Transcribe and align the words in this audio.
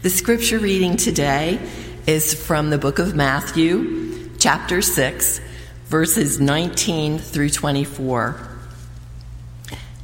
The 0.00 0.10
scripture 0.10 0.60
reading 0.60 0.96
today 0.96 1.58
is 2.06 2.32
from 2.32 2.70
the 2.70 2.78
book 2.78 3.00
of 3.00 3.16
Matthew, 3.16 4.30
chapter 4.38 4.80
6, 4.80 5.40
verses 5.86 6.38
19 6.38 7.18
through 7.18 7.50
24. 7.50 8.40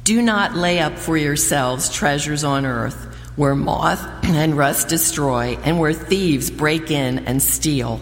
Do 0.03 0.21
not 0.21 0.53
lay 0.53 0.79
up 0.79 0.97
for 0.97 1.15
yourselves 1.15 1.89
treasures 1.89 2.43
on 2.43 2.65
earth 2.65 3.05
where 3.37 3.55
moth 3.55 4.05
and 4.25 4.57
rust 4.57 4.89
destroy 4.89 5.57
and 5.63 5.79
where 5.79 5.93
thieves 5.93 6.51
break 6.51 6.91
in 6.91 7.19
and 7.19 7.41
steal. 7.41 8.01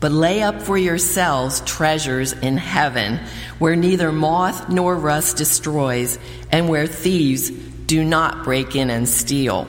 But 0.00 0.10
lay 0.10 0.42
up 0.42 0.60
for 0.60 0.76
yourselves 0.76 1.60
treasures 1.60 2.32
in 2.32 2.56
heaven 2.56 3.20
where 3.60 3.76
neither 3.76 4.10
moth 4.10 4.68
nor 4.68 4.96
rust 4.96 5.36
destroys 5.36 6.18
and 6.50 6.68
where 6.68 6.88
thieves 6.88 7.48
do 7.48 8.02
not 8.02 8.42
break 8.42 8.74
in 8.74 8.90
and 8.90 9.08
steal. 9.08 9.68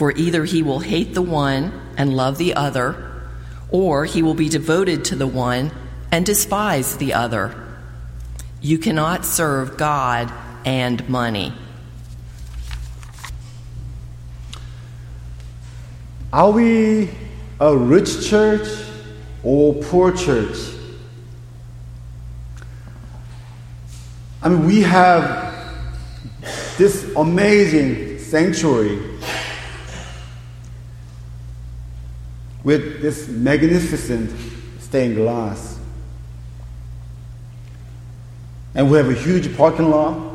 For 0.00 0.12
either 0.12 0.46
he 0.46 0.62
will 0.62 0.78
hate 0.78 1.12
the 1.12 1.20
one 1.20 1.78
and 1.98 2.16
love 2.16 2.38
the 2.38 2.54
other, 2.54 3.20
or 3.68 4.06
he 4.06 4.22
will 4.22 4.32
be 4.32 4.48
devoted 4.48 5.04
to 5.04 5.14
the 5.14 5.26
one 5.26 5.72
and 6.10 6.24
despise 6.24 6.96
the 6.96 7.12
other. 7.12 7.54
You 8.62 8.78
cannot 8.78 9.26
serve 9.26 9.76
God 9.76 10.32
and 10.64 11.06
money. 11.06 11.52
Are 16.32 16.50
we 16.50 17.10
a 17.60 17.76
rich 17.76 18.26
church 18.26 18.68
or 19.44 19.74
poor 19.74 20.12
church? 20.12 20.56
I 24.42 24.48
mean, 24.48 24.64
we 24.64 24.80
have 24.80 25.76
this 26.78 27.14
amazing 27.16 28.18
sanctuary 28.18 29.09
with 32.62 33.00
this 33.00 33.28
magnificent 33.28 34.30
stained 34.80 35.16
glass. 35.16 35.78
And 38.74 38.90
we 38.90 38.96
have 38.96 39.08
a 39.08 39.14
huge 39.14 39.56
parking 39.56 39.90
lot. 39.90 40.30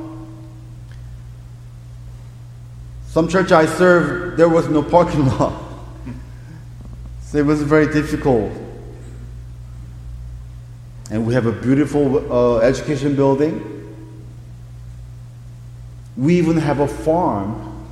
Some 3.08 3.28
church 3.28 3.52
I 3.52 3.66
served, 3.66 4.38
there 4.38 4.50
was 4.50 4.68
no 4.68 4.84
parking 4.84 5.26
lot. 5.38 5.62
so 7.22 7.38
it 7.38 7.46
was 7.46 7.62
very 7.62 7.88
difficult. 7.88 8.52
And 11.12 11.26
we 11.26 11.34
have 11.34 11.46
a 11.46 11.52
beautiful 11.52 12.32
uh, 12.32 12.58
education 12.60 13.16
building. 13.16 13.72
We 16.18 16.38
even 16.38 16.58
have 16.58 16.80
a 16.80 16.88
farm. 16.88 17.86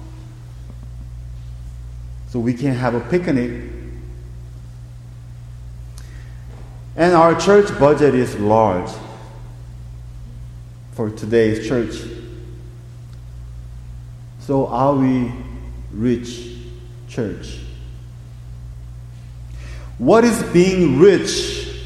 So 2.30 2.39
we 2.39 2.54
can 2.54 2.73
have 2.73 2.95
a 2.95 3.00
picnic 3.00 3.72
And 6.95 7.13
our 7.13 7.39
church 7.39 7.67
budget 7.80 8.13
is 8.13 8.36
large 8.38 8.91
for 10.92 11.09
today's 11.09 11.67
church. 11.67 11.95
So 14.39 14.67
are 14.67 14.93
we 14.95 15.31
rich 15.92 16.55
church? 17.08 17.59
What 19.98 20.23
is 20.23 20.42
being 20.52 20.99
rich 20.99 21.81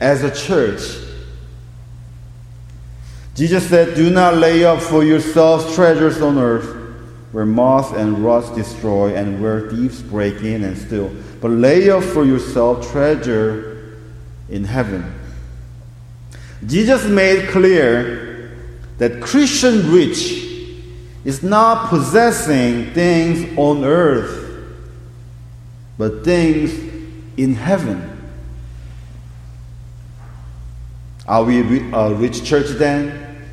as 0.00 0.22
a 0.22 0.30
church? 0.34 0.80
Jesus 3.34 3.68
said, 3.68 3.96
Do 3.96 4.10
not 4.10 4.34
lay 4.34 4.64
up 4.64 4.80
for 4.80 5.02
yourselves 5.02 5.74
treasures 5.74 6.20
on 6.20 6.38
earth 6.38 6.76
where 7.32 7.46
moth 7.46 7.96
and 7.96 8.24
rust 8.24 8.54
destroy 8.54 9.14
and 9.14 9.40
where 9.40 9.70
thieves 9.70 10.02
break 10.02 10.42
in 10.42 10.64
and 10.64 10.76
steal, 10.76 11.10
but 11.40 11.50
lay 11.50 11.88
up 11.88 12.02
for 12.02 12.24
yourself 12.24 12.90
treasure 12.90 13.69
in 14.50 14.64
heaven. 14.64 15.14
Jesus 16.66 17.04
made 17.06 17.48
clear 17.48 18.52
that 18.98 19.22
Christian 19.22 19.90
rich 19.92 20.46
is 21.24 21.42
not 21.42 21.88
possessing 21.88 22.92
things 22.92 23.56
on 23.58 23.84
earth, 23.84 24.74
but 25.96 26.24
things 26.24 26.72
in 27.36 27.54
heaven. 27.54 28.06
Are 31.26 31.44
we 31.44 31.60
a 31.92 32.14
rich 32.14 32.44
church 32.44 32.66
then? 32.70 33.44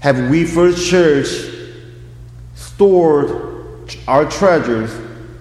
Have 0.00 0.30
we, 0.30 0.44
First 0.44 0.88
Church, 0.88 1.28
stored 2.54 3.94
our 4.08 4.28
treasures 4.28 4.92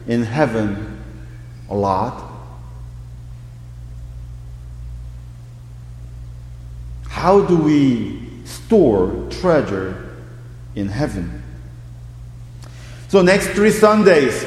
in 0.07 0.23
heaven 0.23 1.01
a 1.69 1.75
lot? 1.75 2.30
How 7.21 7.39
do 7.41 7.55
we 7.55 8.19
store 8.45 9.27
treasure 9.29 10.17
in 10.73 10.87
heaven? 10.87 11.43
So, 13.09 13.21
next 13.21 13.49
three 13.49 13.69
Sundays, 13.69 14.43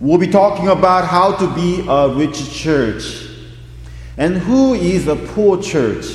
we'll 0.00 0.18
be 0.18 0.26
talking 0.26 0.66
about 0.66 1.04
how 1.04 1.36
to 1.36 1.54
be 1.54 1.86
a 1.88 2.08
rich 2.08 2.52
church 2.52 3.24
and 4.16 4.36
who 4.36 4.74
is 4.74 5.06
a 5.06 5.14
poor 5.14 5.62
church, 5.62 6.06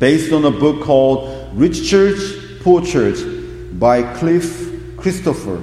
based 0.00 0.32
on 0.32 0.44
a 0.46 0.50
book 0.50 0.82
called 0.82 1.56
Rich 1.56 1.88
Church, 1.88 2.18
Poor 2.62 2.84
Church 2.84 3.20
by 3.78 4.02
Clif 4.14 4.96
Christopher. 4.96 5.62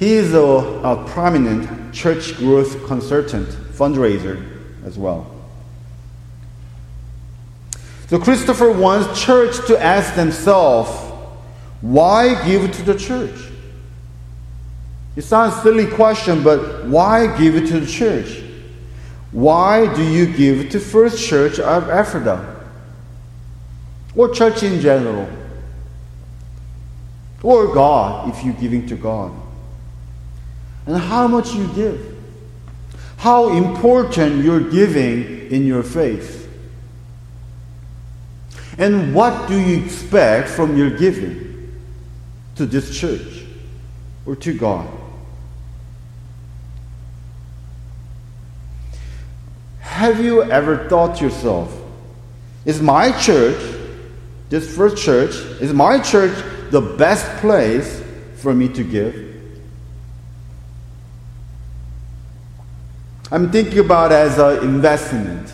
He 0.00 0.14
is 0.14 0.34
a, 0.34 0.40
a 0.40 1.04
prominent 1.10 1.94
church 1.94 2.36
growth 2.38 2.84
consultant, 2.88 3.46
fundraiser 3.46 4.44
as 4.84 4.98
well. 4.98 5.31
So 8.12 8.18
Christopher 8.18 8.70
wants 8.70 9.24
church 9.24 9.66
to 9.68 9.82
ask 9.82 10.14
themselves, 10.14 10.90
why 11.80 12.46
give 12.46 12.70
to 12.70 12.82
the 12.82 12.94
church? 12.94 13.40
It 15.16 15.22
sounds 15.22 15.56
a 15.56 15.62
silly 15.62 15.86
question, 15.86 16.42
but 16.44 16.84
why 16.84 17.38
give 17.38 17.56
it 17.56 17.68
to 17.68 17.80
the 17.80 17.86
church? 17.86 18.42
Why 19.30 19.90
do 19.94 20.02
you 20.02 20.26
give 20.26 20.68
to 20.72 20.78
First 20.78 21.26
Church 21.26 21.58
of 21.58 21.88
Ephrata? 21.88 22.54
Or 24.14 24.28
church 24.28 24.62
in 24.62 24.82
general? 24.82 25.26
Or 27.42 27.72
God, 27.72 28.28
if 28.28 28.44
you're 28.44 28.52
giving 28.52 28.86
to 28.88 28.94
God? 28.94 29.32
And 30.84 30.98
how 30.98 31.26
much 31.28 31.54
you 31.54 31.66
give? 31.68 32.14
How 33.16 33.48
important 33.56 34.44
you're 34.44 34.68
giving 34.68 35.50
in 35.50 35.64
your 35.64 35.82
faith? 35.82 36.41
And 38.78 39.14
what 39.14 39.48
do 39.48 39.58
you 39.58 39.84
expect 39.84 40.48
from 40.48 40.76
your 40.76 40.90
giving 40.90 41.72
to 42.56 42.66
this 42.66 42.98
church 42.98 43.44
or 44.24 44.36
to 44.36 44.56
God? 44.56 44.88
Have 49.80 50.24
you 50.24 50.42
ever 50.42 50.88
thought 50.88 51.16
to 51.18 51.24
yourself, 51.24 51.78
is 52.64 52.80
my 52.80 53.12
church, 53.20 53.60
this 54.48 54.74
first 54.74 54.96
church, 54.96 55.34
is 55.60 55.72
my 55.72 56.00
church 56.00 56.32
the 56.70 56.80
best 56.80 57.26
place 57.40 58.02
for 58.36 58.54
me 58.54 58.68
to 58.68 58.82
give? 58.82 59.32
I'm 63.30 63.50
thinking 63.50 63.78
about 63.78 64.12
as 64.12 64.38
an 64.38 64.64
investment. 64.64 65.52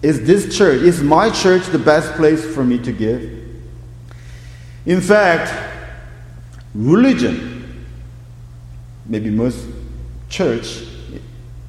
Is 0.00 0.24
this 0.24 0.56
church, 0.56 0.82
is 0.82 1.02
my 1.02 1.30
church 1.30 1.66
the 1.66 1.78
best 1.78 2.12
place 2.12 2.44
for 2.44 2.64
me 2.64 2.78
to 2.78 2.92
give? 2.92 3.44
In 4.86 5.00
fact, 5.00 5.52
religion, 6.74 7.86
maybe 9.06 9.30
most 9.30 9.66
church 10.28 10.84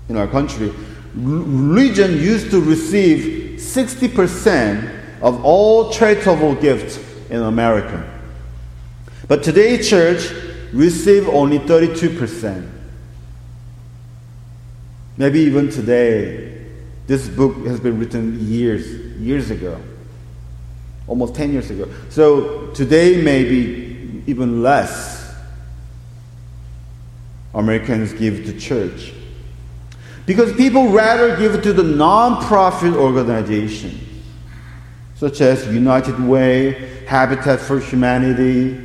in 0.09 0.17
our 0.17 0.27
country, 0.27 0.71
religion 1.15 2.17
used 2.17 2.51
to 2.51 2.61
receive 2.61 3.59
60% 3.59 5.21
of 5.21 5.43
all 5.43 5.91
charitable 5.91 6.55
gifts 6.55 6.99
in 7.29 7.41
America. 7.41 8.07
But 9.27 9.43
today 9.43 9.81
church 9.81 10.31
receive 10.71 11.27
only 11.27 11.59
32%. 11.59 12.69
Maybe 15.17 15.41
even 15.41 15.69
today, 15.69 16.48
this 17.09 17.27
book 17.27 17.65
has 17.65 17.79
been 17.79 17.99
written 17.99 18.39
years, 18.39 18.87
years 19.19 19.49
ago, 19.49 19.81
almost 21.07 21.33
10 21.33 21.51
years 21.51 21.71
ago. 21.71 21.89
So 22.09 22.67
today, 22.67 23.19
maybe 23.23 24.21
even 24.27 24.61
less 24.61 25.33
Americans 27.55 28.13
give 28.13 28.45
to 28.45 28.59
church. 28.59 29.11
Because 30.27 30.53
people 30.53 30.89
rather 30.89 31.35
give 31.35 31.63
to 31.63 31.73
the 31.73 31.81
non-profit 31.81 32.93
organizations, 32.93 34.03
such 35.15 35.41
as 35.41 35.65
United 35.65 36.23
Way, 36.23 37.05
Habitat 37.07 37.59
for 37.59 37.79
Humanity, 37.79 38.79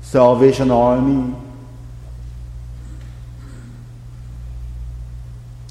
Salvation 0.00 0.70
Army. 0.70 1.34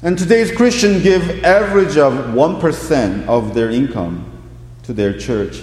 And 0.02 0.18
today's 0.18 0.50
Christians 0.50 1.02
give 1.02 1.44
average 1.44 1.96
of 1.96 2.12
1% 2.12 3.26
of 3.26 3.54
their 3.54 3.70
income 3.70 4.24
to 4.82 4.92
their 4.92 5.16
church. 5.16 5.62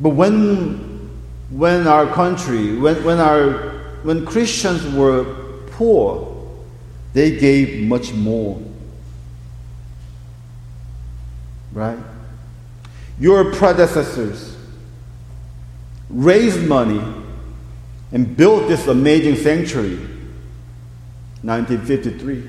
But 0.00 0.10
when, 0.10 1.10
when 1.50 1.86
our 1.86 2.06
country, 2.06 2.76
when, 2.76 3.04
when, 3.04 3.18
our, 3.20 3.52
when 4.02 4.26
Christians 4.26 4.86
were 4.94 5.24
poor, 5.72 6.26
they 7.12 7.38
gave 7.38 7.86
much 7.86 8.12
more. 8.12 8.60
Right? 11.72 11.98
your 13.20 13.52
predecessors 13.52 14.56
raised 16.08 16.66
money 16.66 17.00
and 18.12 18.36
built 18.36 18.68
this 18.68 18.86
amazing 18.86 19.36
sanctuary. 19.36 19.96
1953 21.42 22.48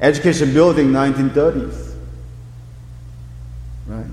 education 0.00 0.54
building 0.54 0.86
1930s 0.86 1.94
right. 3.86 4.06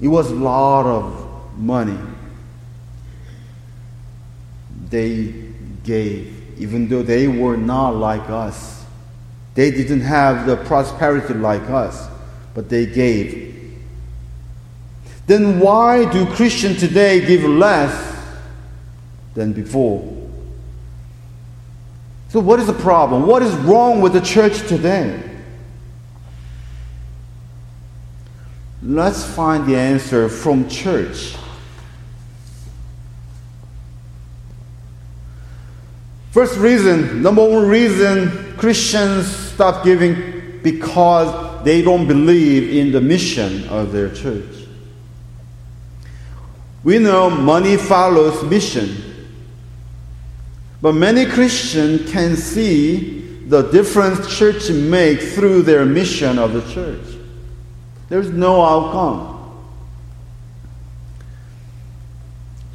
It 0.00 0.08
was 0.08 0.30
a 0.30 0.34
lot 0.34 0.86
of 0.86 1.58
money. 1.58 1.98
They 4.90 5.34
gave 5.82 6.36
even 6.58 6.88
though 6.88 7.02
they 7.02 7.28
were 7.28 7.56
not 7.56 7.90
like 7.90 8.28
us. 8.30 8.84
They 9.54 9.70
didn't 9.70 10.00
have 10.00 10.46
the 10.46 10.56
prosperity 10.56 11.34
like 11.34 11.62
us, 11.70 12.08
but 12.54 12.68
they 12.68 12.86
gave. 12.86 13.45
Then 15.26 15.58
why 15.58 16.10
do 16.10 16.24
Christians 16.26 16.78
today 16.78 17.24
give 17.26 17.42
less 17.42 18.16
than 19.34 19.52
before? 19.52 20.12
So, 22.28 22.40
what 22.40 22.60
is 22.60 22.66
the 22.66 22.72
problem? 22.72 23.26
What 23.26 23.42
is 23.42 23.54
wrong 23.56 24.00
with 24.00 24.12
the 24.12 24.20
church 24.20 24.66
today? 24.68 25.22
Let's 28.82 29.24
find 29.24 29.66
the 29.66 29.76
answer 29.76 30.28
from 30.28 30.68
church. 30.68 31.34
First 36.30 36.58
reason, 36.58 37.22
number 37.22 37.42
one 37.42 37.66
reason 37.66 38.54
Christians 38.58 39.26
stop 39.26 39.82
giving 39.84 40.60
because 40.62 41.64
they 41.64 41.80
don't 41.80 42.06
believe 42.06 42.76
in 42.76 42.92
the 42.92 43.00
mission 43.00 43.66
of 43.68 43.90
their 43.90 44.10
church. 44.10 44.55
We 46.86 47.00
know 47.00 47.28
money 47.28 47.76
follows 47.76 48.44
mission. 48.44 49.26
But 50.80 50.92
many 50.92 51.26
Christians 51.26 52.08
can 52.12 52.36
see 52.36 53.40
the 53.48 53.62
difference 53.72 54.38
church 54.38 54.70
make 54.70 55.20
through 55.20 55.62
their 55.62 55.84
mission 55.84 56.38
of 56.38 56.52
the 56.52 56.62
church. 56.72 57.04
There's 58.08 58.30
no 58.30 58.62
outcome. 58.62 59.58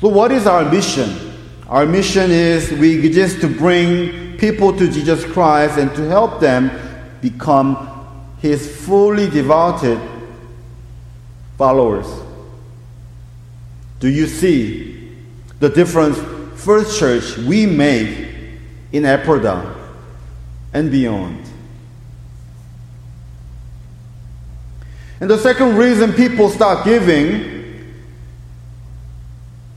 So 0.02 0.10
what 0.10 0.34
is 0.34 0.46
our 0.46 0.70
mission? 0.70 1.34
Our 1.70 1.86
mission 1.86 2.32
is 2.32 2.70
we 2.70 3.10
just 3.10 3.40
to 3.40 3.48
bring 3.48 4.38
people 4.38 4.78
to 4.78 4.92
Jesus 4.92 5.24
Christ 5.24 5.78
and 5.78 5.90
to 5.96 6.02
help 6.10 6.42
them 6.42 6.70
become 7.22 7.88
his 8.42 8.76
fully 8.86 9.30
devoted 9.30 10.02
followers. 11.58 12.08
Do 14.02 14.10
you 14.10 14.28
see 14.28 15.10
the 15.60 15.70
difference 15.70 16.20
First 16.62 17.00
Church 17.00 17.38
we 17.38 17.66
make 17.66 18.28
in 18.92 19.06
Ephrata 19.06 19.74
and 20.74 20.92
beyond? 20.92 21.42
And 25.22 25.30
the 25.30 25.38
second 25.38 25.78
reason 25.78 26.12
people 26.12 26.50
start 26.50 26.84
giving 26.84 27.94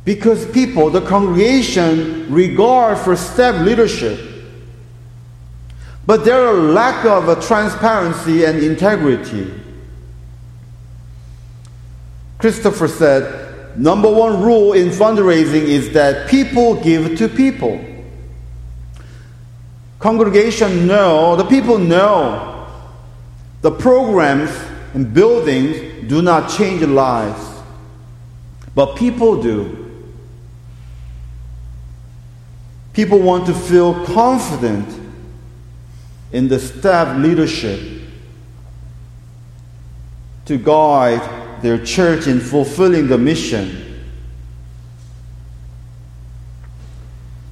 because 0.05 0.51
people, 0.51 0.91
the 0.91 1.03
congregation, 1.03 2.33
regard 2.33 2.99
for 2.99 3.15
step 3.15 3.65
leadership 3.65 4.35
but 6.07 6.25
there 6.25 6.47
are 6.47 6.53
lack 6.53 7.05
of 7.07 7.47
transparency 7.47 8.45
and 8.45 8.63
integrity. 8.63 9.51
Christopher 12.39 12.89
said, 12.89 13.44
number 13.77 14.11
one 14.11 14.43
rule 14.43 14.73
in 14.73 14.89
fundraising 14.89 15.63
is 15.63 15.93
that 15.93 16.29
people 16.29 16.83
give 16.83 17.19
to 17.19 17.29
people. 17.29 17.85
Congregation 19.99 20.87
know, 20.87 21.37
the 21.37 21.45
people 21.45 21.79
know 21.79 22.69
the 23.63 23.71
programs 23.71 24.51
and 24.93 25.15
buildings 25.15 26.09
do 26.09 26.21
not 26.21 26.51
change 26.51 26.83
lives, 26.83 27.43
but 28.75 28.95
people 28.97 29.43
do. 29.43 29.81
People 32.93 33.19
want 33.21 33.47
to 33.47 33.55
feel 33.55 34.05
confident 34.05 34.87
in 36.33 36.49
the 36.49 36.59
staff 36.59 37.17
leadership 37.17 37.81
to 40.45 40.59
guide 40.59 41.44
their 41.65 41.83
church 41.83 42.27
in 42.27 42.41
fulfilling 42.41 43.07
the 43.07 43.17
mission. 43.17 44.05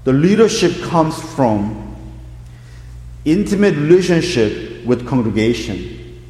The 0.04 0.12
leadership 0.12 0.82
comes 0.82 1.18
from 1.34 1.96
intimate 3.24 3.74
relationship 3.74 4.84
with 4.84 5.08
congregation. 5.08 6.20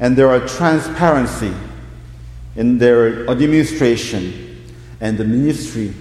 And 0.00 0.16
there 0.16 0.28
are 0.28 0.40
transparency 0.40 1.54
in 2.56 2.78
their 2.78 3.30
administration 3.30 4.74
and 5.00 5.16
the 5.16 5.24
ministry 5.24 5.94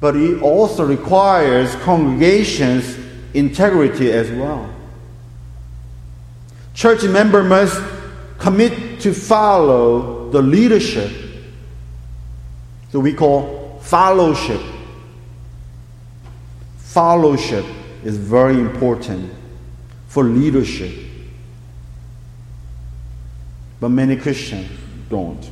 but 0.00 0.16
it 0.16 0.40
also 0.42 0.84
requires 0.84 1.74
congregations 1.76 2.98
integrity 3.34 4.10
as 4.10 4.30
well. 4.30 4.68
Church 6.74 7.02
member 7.04 7.44
must 7.44 7.80
commit 8.38 9.00
to 9.00 9.12
follow 9.12 10.30
the 10.30 10.40
leadership. 10.40 11.12
So 12.90 12.98
we 12.98 13.12
call 13.12 13.78
fellowship. 13.82 14.60
Fellowship 16.78 17.66
is 18.02 18.16
very 18.16 18.58
important 18.58 19.30
for 20.08 20.24
leadership. 20.24 20.92
But 23.78 23.90
many 23.90 24.16
Christians 24.16 24.70
don't. 25.08 25.50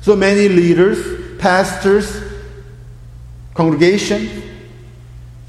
So 0.00 0.16
many 0.16 0.48
leaders, 0.48 1.38
pastors, 1.38 2.29
congregation 3.60 4.42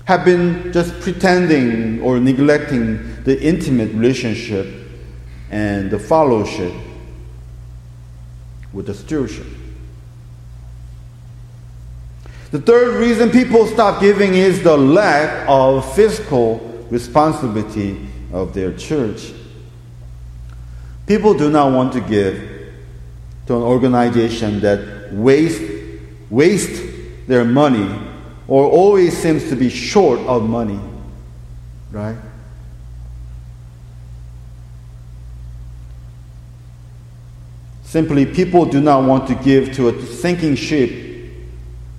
have 0.03 0.25
been 0.25 0.73
just 0.73 0.99
pretending 0.99 2.01
or 2.01 2.19
neglecting 2.19 3.23
the 3.23 3.41
intimate 3.41 3.89
relationship 3.93 4.67
and 5.49 5.89
the 5.89 5.97
fellowship 5.97 6.73
with 8.73 8.87
the 8.87 8.93
stewardship. 8.93 9.47
The 12.51 12.59
third 12.59 12.99
reason 12.99 13.29
people 13.29 13.65
stop 13.65 14.01
giving 14.01 14.33
is 14.33 14.61
the 14.61 14.75
lack 14.75 15.47
of 15.47 15.89
fiscal 15.95 16.57
responsibility 16.89 18.09
of 18.33 18.53
their 18.53 18.73
church. 18.73 19.31
People 21.07 21.33
do 21.33 21.49
not 21.49 21.71
want 21.71 21.93
to 21.93 22.01
give 22.01 22.73
to 23.47 23.55
an 23.55 23.61
organization 23.61 24.59
that 24.59 25.13
waste, 25.13 25.61
waste 26.29 26.90
their 27.27 27.45
money 27.45 27.89
or 28.47 28.65
always 28.65 29.17
seems 29.17 29.49
to 29.49 29.55
be 29.55 29.69
short 29.69 30.19
of 30.21 30.49
money. 30.49 30.79
Right? 31.91 32.17
Simply, 37.83 38.25
people 38.25 38.65
do 38.65 38.79
not 38.79 39.03
want 39.05 39.27
to 39.27 39.35
give 39.35 39.73
to 39.75 39.89
a 39.89 40.01
sinking 40.05 40.55
ship, 40.55 41.33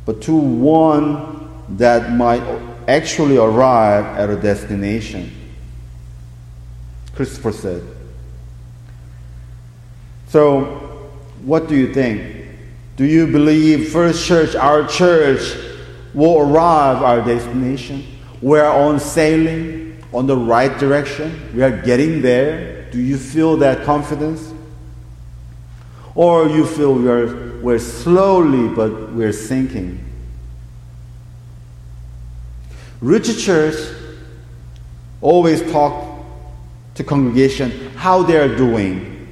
but 0.07 0.23
to 0.23 0.35
one 0.35 1.51
that 1.77 2.13
might 2.13 2.43
actually 2.89 3.37
arrive 3.37 4.05
at 4.19 4.31
a 4.31 4.37
destination. 4.37 5.31
Christopher 7.15 7.53
said. 7.53 7.83
So, 10.29 11.11
what 11.43 11.69
do 11.69 11.77
you 11.77 11.93
think? 11.93 12.42
Do 13.03 13.09
you 13.09 13.27
believe 13.27 13.91
First 13.91 14.25
Church, 14.25 14.55
our 14.55 14.87
church, 14.87 15.57
will 16.15 16.39
arrive 16.39 17.03
our 17.03 17.21
destination? 17.21 18.07
We're 18.41 18.65
on 18.65 19.01
sailing 19.01 20.01
on 20.15 20.29
the 20.29 20.37
right 20.37 20.79
direction. 20.79 21.51
We 21.53 21.65
are 21.65 21.83
getting 21.83 22.23
there. 22.23 22.89
Do 22.93 23.01
you 23.01 23.19
feel 23.19 23.57
that 23.57 23.85
confidence? 23.85 24.55
Or 26.15 26.47
you 26.47 26.65
feel 26.65 26.95
we 26.95 27.09
are, 27.09 27.59
we're 27.61 27.81
slowly, 27.81 28.73
but 28.73 29.13
we're 29.13 29.33
sinking. 29.33 29.99
Rich 33.01 33.45
church 33.45 33.75
always 35.21 35.61
talk 35.73 36.25
to 36.95 37.03
congregation 37.03 37.91
how 37.97 38.23
they 38.23 38.37
are 38.37 38.57
doing 38.57 39.27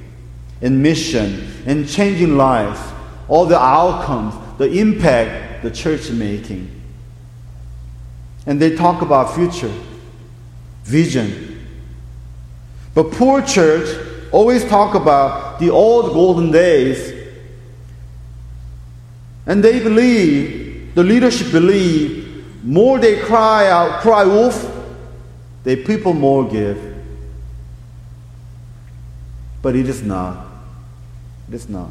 in 0.61 0.83
mission, 0.83 1.53
in 1.67 1.87
changing 1.87 2.37
lives, 2.37 2.81
all 3.31 3.47
the 3.47 3.59
outcomes, 3.59 4.35
the 4.59 4.69
impact 4.69 5.63
the 5.63 5.71
church 5.71 6.01
is 6.01 6.11
making. 6.11 6.69
And 8.45 8.61
they 8.61 8.75
talk 8.75 9.03
about 9.03 9.35
future, 9.37 9.73
vision. 10.83 11.65
But 12.93 13.13
poor 13.13 13.41
church 13.41 13.89
always 14.33 14.65
talk 14.65 14.97
about 14.97 15.61
the 15.61 15.71
old 15.71 16.13
golden 16.13 16.51
days. 16.51 17.31
And 19.47 19.63
they 19.63 19.79
believe, 19.79 20.93
the 20.97 21.05
leadership 21.05 21.53
believe, 21.53 22.65
more 22.65 22.99
they 22.99 23.21
cry 23.21 23.69
out, 23.69 24.01
cry 24.01 24.25
wolf, 24.25 24.69
the 25.63 25.77
people 25.85 26.15
more 26.15 26.49
give. 26.49 26.97
But 29.63 29.77
it 29.77 29.89
is 29.89 30.03
not. 30.03 30.49
It 31.49 31.55
is 31.55 31.69
not. 31.69 31.91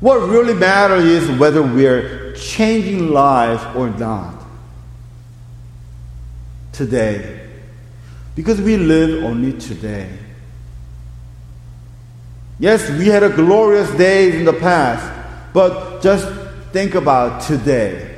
What 0.00 0.28
really 0.28 0.54
matters 0.54 1.04
is 1.04 1.38
whether 1.38 1.62
we're 1.62 2.32
changing 2.34 3.10
lives 3.10 3.64
or 3.76 3.90
not. 3.90 4.34
Today. 6.72 7.48
Because 8.36 8.60
we 8.60 8.76
live 8.76 9.24
only 9.24 9.58
today. 9.58 10.08
Yes, 12.60 12.88
we 12.90 13.06
had 13.06 13.22
a 13.22 13.30
glorious 13.30 13.90
day 13.92 14.36
in 14.36 14.44
the 14.44 14.52
past, 14.52 15.12
but 15.52 16.00
just 16.00 16.28
think 16.72 16.94
about 16.94 17.42
today. 17.42 18.16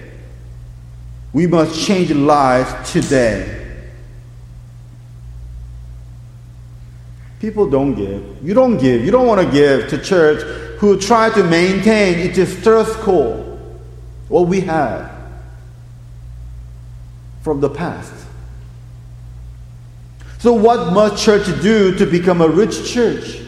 We 1.33 1.47
must 1.47 1.87
change 1.87 2.11
lives 2.11 2.91
today. 2.91 3.57
People 7.39 7.71
don't 7.71 7.95
give. 7.95 8.43
You 8.43 8.53
don't 8.53 8.77
give. 8.77 9.03
You 9.03 9.11
don't 9.11 9.27
want 9.27 9.41
to 9.41 9.51
give 9.51 9.89
to 9.89 9.99
church 9.99 10.70
who 10.81 10.99
try 10.99 11.29
to 11.29 11.45
maintain 11.45 12.19
its 12.19 12.53
status 12.55 12.97
quo, 12.97 13.59
what 14.29 14.47
we 14.49 14.61
have 14.63 15.13
from 17.43 17.61
the 17.61 17.69
past. 17.69 18.15
So, 20.39 20.55
what 20.55 20.95
must 20.95 21.23
church 21.23 21.45
do 21.61 21.95
to 21.99 22.07
become 22.07 22.41
a 22.41 22.49
rich 22.49 22.91
church? 22.91 23.43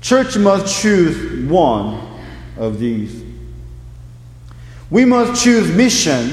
Church 0.00 0.38
must 0.38 0.80
choose 0.80 1.46
one 1.46 2.00
of 2.56 2.78
these. 2.78 3.22
We 4.88 5.04
must 5.04 5.44
choose 5.44 5.70
mission, 5.70 6.32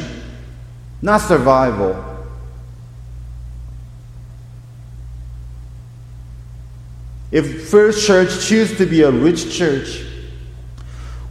not 1.01 1.19
survival. 1.19 2.08
If 7.31 7.69
First 7.69 8.05
Church 8.07 8.45
chooses 8.45 8.77
to 8.77 8.85
be 8.85 9.03
a 9.03 9.11
rich 9.11 9.55
church, 9.55 10.05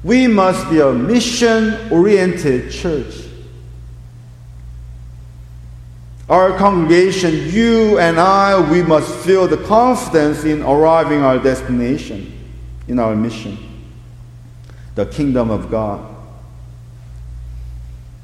we 0.05 0.29
must 0.29 0.71
be 0.71 0.81
a 0.81 0.93
mission 0.93 1.91
oriented 1.91 2.71
church. 2.71 3.15
Our 6.29 6.57
congregation, 6.57 7.49
you 7.49 7.99
and 7.99 8.21
I, 8.21 8.71
we 8.71 8.83
must 8.83 9.13
feel 9.25 9.49
the 9.49 9.57
confidence 9.57 10.45
in 10.45 10.63
arriving 10.63 11.23
our 11.23 11.39
destination, 11.39 12.33
in 12.87 12.99
our 12.99 13.17
mission, 13.17 13.59
the 14.95 15.07
kingdom 15.07 15.51
of 15.51 15.71
God. 15.71 16.17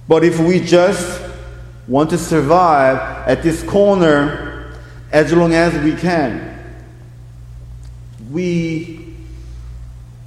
But 0.07 0.23
if 0.23 0.39
we 0.39 0.61
just 0.61 1.23
want 1.89 2.11
to 2.11 2.19
survive 2.19 3.27
at 3.27 3.43
this 3.43 3.63
corner 3.63 4.75
as 5.11 5.33
long 5.33 5.55
as 5.55 5.73
we 5.83 5.97
can, 5.97 6.54
we, 8.35 9.15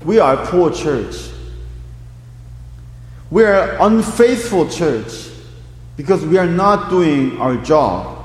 we 0.05 0.17
are 0.17 0.41
a 0.41 0.47
poor 0.47 0.71
church. 0.71 1.29
We 3.29 3.43
are 3.43 3.73
an 3.73 3.97
unfaithful 3.97 4.69
church 4.69 5.29
because 5.97 6.25
we 6.25 6.37
are 6.37 6.47
not 6.47 6.89
doing 6.89 7.37
our 7.41 7.57
job. 7.57 8.17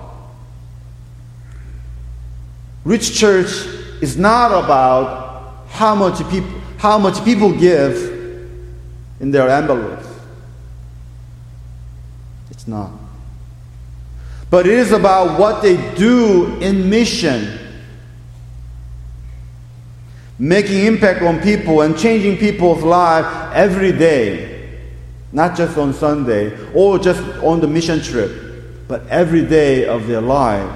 Rich 2.84 3.18
church 3.18 3.50
is 4.00 4.16
not 4.16 4.52
about 4.52 5.66
how 5.68 5.96
much 5.96 6.18
people, 6.30 6.50
how 6.78 6.98
much 6.98 7.24
people 7.24 7.52
give 7.52 7.96
in 9.18 9.32
their 9.32 9.48
envelopes. 9.48 10.06
It's 12.52 12.68
not. 12.68 12.92
But 14.48 14.66
it 14.66 14.74
is 14.74 14.92
about 14.92 15.40
what 15.40 15.60
they 15.60 15.76
do 15.96 16.56
in 16.60 16.88
mission. 16.88 17.58
Making 20.42 20.86
impact 20.86 21.22
on 21.22 21.40
people 21.40 21.82
and 21.82 21.96
changing 21.96 22.36
people's 22.36 22.82
lives 22.82 23.28
every 23.54 23.92
day 23.92 24.52
not 25.32 25.56
just 25.56 25.78
on 25.78 25.94
Sunday 25.94 26.56
or 26.74 26.98
just 26.98 27.22
on 27.42 27.60
the 27.60 27.66
mission 27.66 28.02
trip, 28.02 28.86
but 28.86 29.06
every 29.08 29.44
day 29.44 29.86
of 29.86 30.06
their 30.06 30.20
life. 30.20 30.70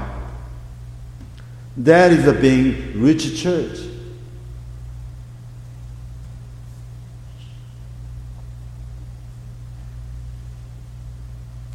That 1.76 2.10
is 2.10 2.26
a 2.26 2.32
being 2.32 3.02
rich 3.02 3.38
church. 3.40 3.80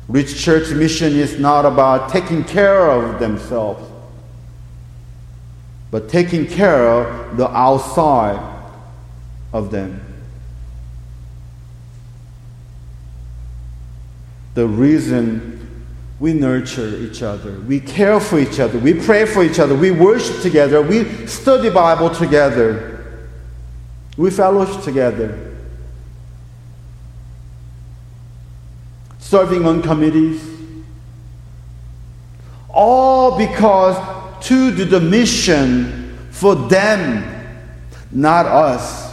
Rich 0.07 0.43
church 0.43 0.71
mission 0.71 1.13
is 1.13 1.39
not 1.39 1.65
about 1.65 2.09
taking 2.09 2.43
care 2.43 2.89
of 2.89 3.19
themselves, 3.19 3.89
but 5.91 6.09
taking 6.09 6.47
care 6.47 6.87
of 6.87 7.37
the 7.37 7.47
outside 7.49 8.39
of 9.53 9.69
them. 9.69 10.01
the 14.53 14.67
reason 14.67 15.57
we 16.19 16.33
nurture 16.33 16.87
each 16.97 17.23
other, 17.23 17.59
we 17.61 17.79
care 17.79 18.19
for 18.19 18.39
each 18.39 18.59
other, 18.59 18.77
we 18.77 18.93
pray 18.93 19.25
for 19.25 19.43
each 19.43 19.59
other, 19.59 19.75
we 19.75 19.91
worship 19.91 20.41
together, 20.41 20.81
we 20.81 21.25
study 21.25 21.69
Bible 21.69 22.09
together, 22.09 23.25
we 24.17 24.29
fellowship 24.29 24.83
together. 24.83 25.47
Serving 29.19 29.65
on 29.65 29.81
committees. 29.81 30.45
All 32.69 33.37
because 33.37 33.95
to 34.43 34.75
do 34.75 34.85
the 34.85 34.99
mission 34.99 36.17
for 36.31 36.55
them, 36.55 37.23
not 38.11 38.45
us. 38.45 39.11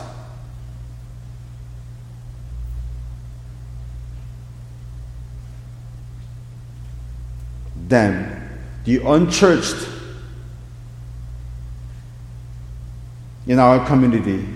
them, 7.89 8.51
the 8.85 8.99
unchurched 8.99 9.89
in 13.47 13.59
our 13.59 13.85
community 13.87 14.47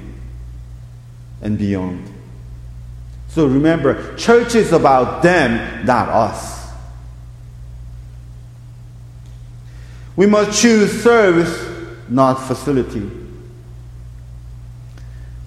and 1.41 1.59
beyond. 1.59 2.09
So 3.29 3.47
remember, 3.47 4.15
church 4.17 4.55
is 4.55 4.73
about 4.73 5.23
them, 5.23 5.87
not 5.87 6.09
us. 6.11 6.62
We 10.17 10.27
must 10.27 10.61
choose 10.61 11.03
service, 11.03 11.69
not 12.09 12.35
facility. 12.35 13.11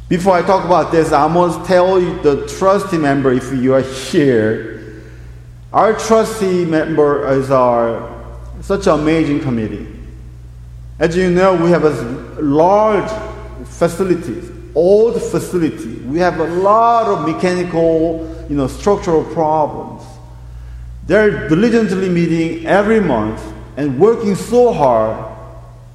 Before 0.08 0.34
I 0.34 0.42
talk 0.42 0.66
about 0.66 0.92
this, 0.92 1.12
I 1.12 1.28
must 1.28 1.66
tell 1.66 2.00
you 2.00 2.22
the 2.22 2.48
trustee 2.48 2.98
member 2.98 3.32
if 3.34 3.52
you 3.52 3.74
are 3.74 3.82
here. 3.82 5.04
Our 5.74 5.94
trustee 5.94 6.66
member 6.66 7.28
is 7.32 7.52
our 7.52 8.14
such 8.62 8.88
an 8.88 9.00
amazing 9.00 9.42
committee. 9.42 9.88
As 10.98 11.16
you 11.16 11.30
know, 11.30 11.56
we 11.56 11.70
have 11.70 11.84
a 11.84 12.42
large 12.42 13.12
facilities, 13.66 14.50
old 14.74 15.22
facility. 15.22 15.96
We 16.06 16.20
have 16.20 16.40
a 16.40 16.48
lot 16.48 17.08
of 17.08 17.28
mechanical, 17.28 18.46
you 18.50 18.56
know, 18.56 18.68
structural 18.68 19.24
problems. 19.26 20.04
They're 21.06 21.50
diligently 21.50 22.10
meeting 22.10 22.66
every 22.66 23.00
month 23.00 23.42
and 23.78 24.00
working 24.00 24.36
so 24.36 24.74
hard. 24.74 25.34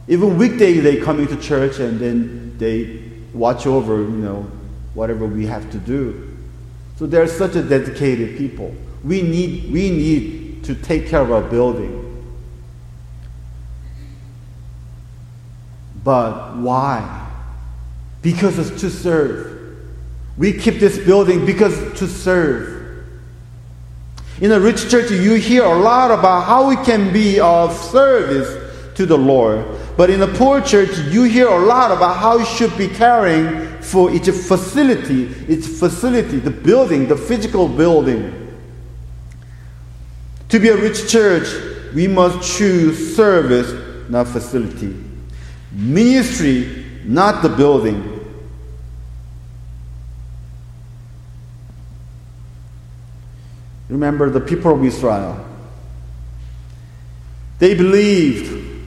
Even 0.09 0.37
weekday, 0.37 0.75
they 0.75 1.01
come 1.01 1.21
into 1.21 1.37
church 1.37 1.79
and 1.79 1.99
then 1.99 2.59
they 2.59 3.03
watch 3.33 3.67
over, 3.67 3.97
you 3.97 4.09
know, 4.09 4.51
whatever 4.95 5.27
we 5.27 5.47
have 5.47 5.71
to 5.71 5.79
do. 5.79 6.37
So 6.97 7.07
they're 7.07 7.27
such 7.27 7.57
a 7.57 7.63
dedicated 7.63 8.37
people. 8.37 8.75
We 9.05 9.23
need, 9.23 9.73
we 9.73 9.91
need 9.91 10.65
to 10.65 10.75
take 10.75 11.09
care 11.09 11.23
of 11.23 11.33
our 11.33 11.43
building. 11.43 12.07
But 16.03 16.57
why? 16.57 17.31
Because 18.23 18.59
it's 18.59 18.81
to 18.81 18.91
serve. 18.91 19.79
We 20.37 20.53
keep 20.53 20.81
this 20.81 20.99
building 20.99 21.45
because 21.45 21.99
to 21.99 22.07
serve. 22.07 22.80
In 24.40 24.52
a 24.52 24.61
rich 24.61 24.88
church, 24.88 25.11
you 25.11 25.35
hear 25.35 25.64
a 25.64 25.78
lot 25.78 26.11
about 26.11 26.42
how 26.42 26.66
we 26.68 26.76
can 26.76 27.12
be 27.12 27.38
of 27.38 27.76
service 27.76 28.70
to 28.94 29.04
the 29.04 29.18
Lord. 29.18 29.66
But 29.99 30.09
in 30.09 30.23
a 30.23 30.26
poor 30.26 30.62
church, 30.62 30.97
you 31.11 31.25
hear 31.25 31.49
a 31.49 31.59
lot 31.59 31.90
about 31.90 32.16
how 32.16 32.38
you 32.38 32.47
should 32.47 32.76
be 32.78 32.88
caring 32.88 33.82
for 33.82 34.11
its 34.11 34.28
facility, 34.49 35.25
its 35.47 35.66
facility, 35.78 36.38
the 36.38 36.50
building, 36.50 37.06
the 37.06 37.16
physical 37.16 37.68
building. 37.68 38.56
To 40.49 40.59
be 40.59 40.68
a 40.68 40.76
rich 40.76 41.09
church, 41.11 41.49
we 41.94 42.09
must 42.09 42.56
choose 42.56 43.14
service, 43.14 44.09
not 44.09 44.26
facility. 44.26 44.97
Ministry, 45.73 46.87
not 47.04 47.42
the 47.42 47.50
building. 47.50 48.20
Remember 53.90 54.30
the 54.30 54.40
people 54.40 54.73
of 54.73 54.85
Israel. 54.85 55.44
They 57.59 57.75
believed. 57.75 58.80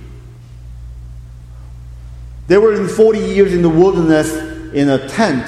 They 2.48 2.58
were 2.58 2.74
in 2.74 2.88
40 2.88 3.20
years 3.20 3.54
in 3.54 3.62
the 3.62 3.70
wilderness 3.70 4.34
in 4.74 4.90
a 4.90 5.08
tent, 5.10 5.48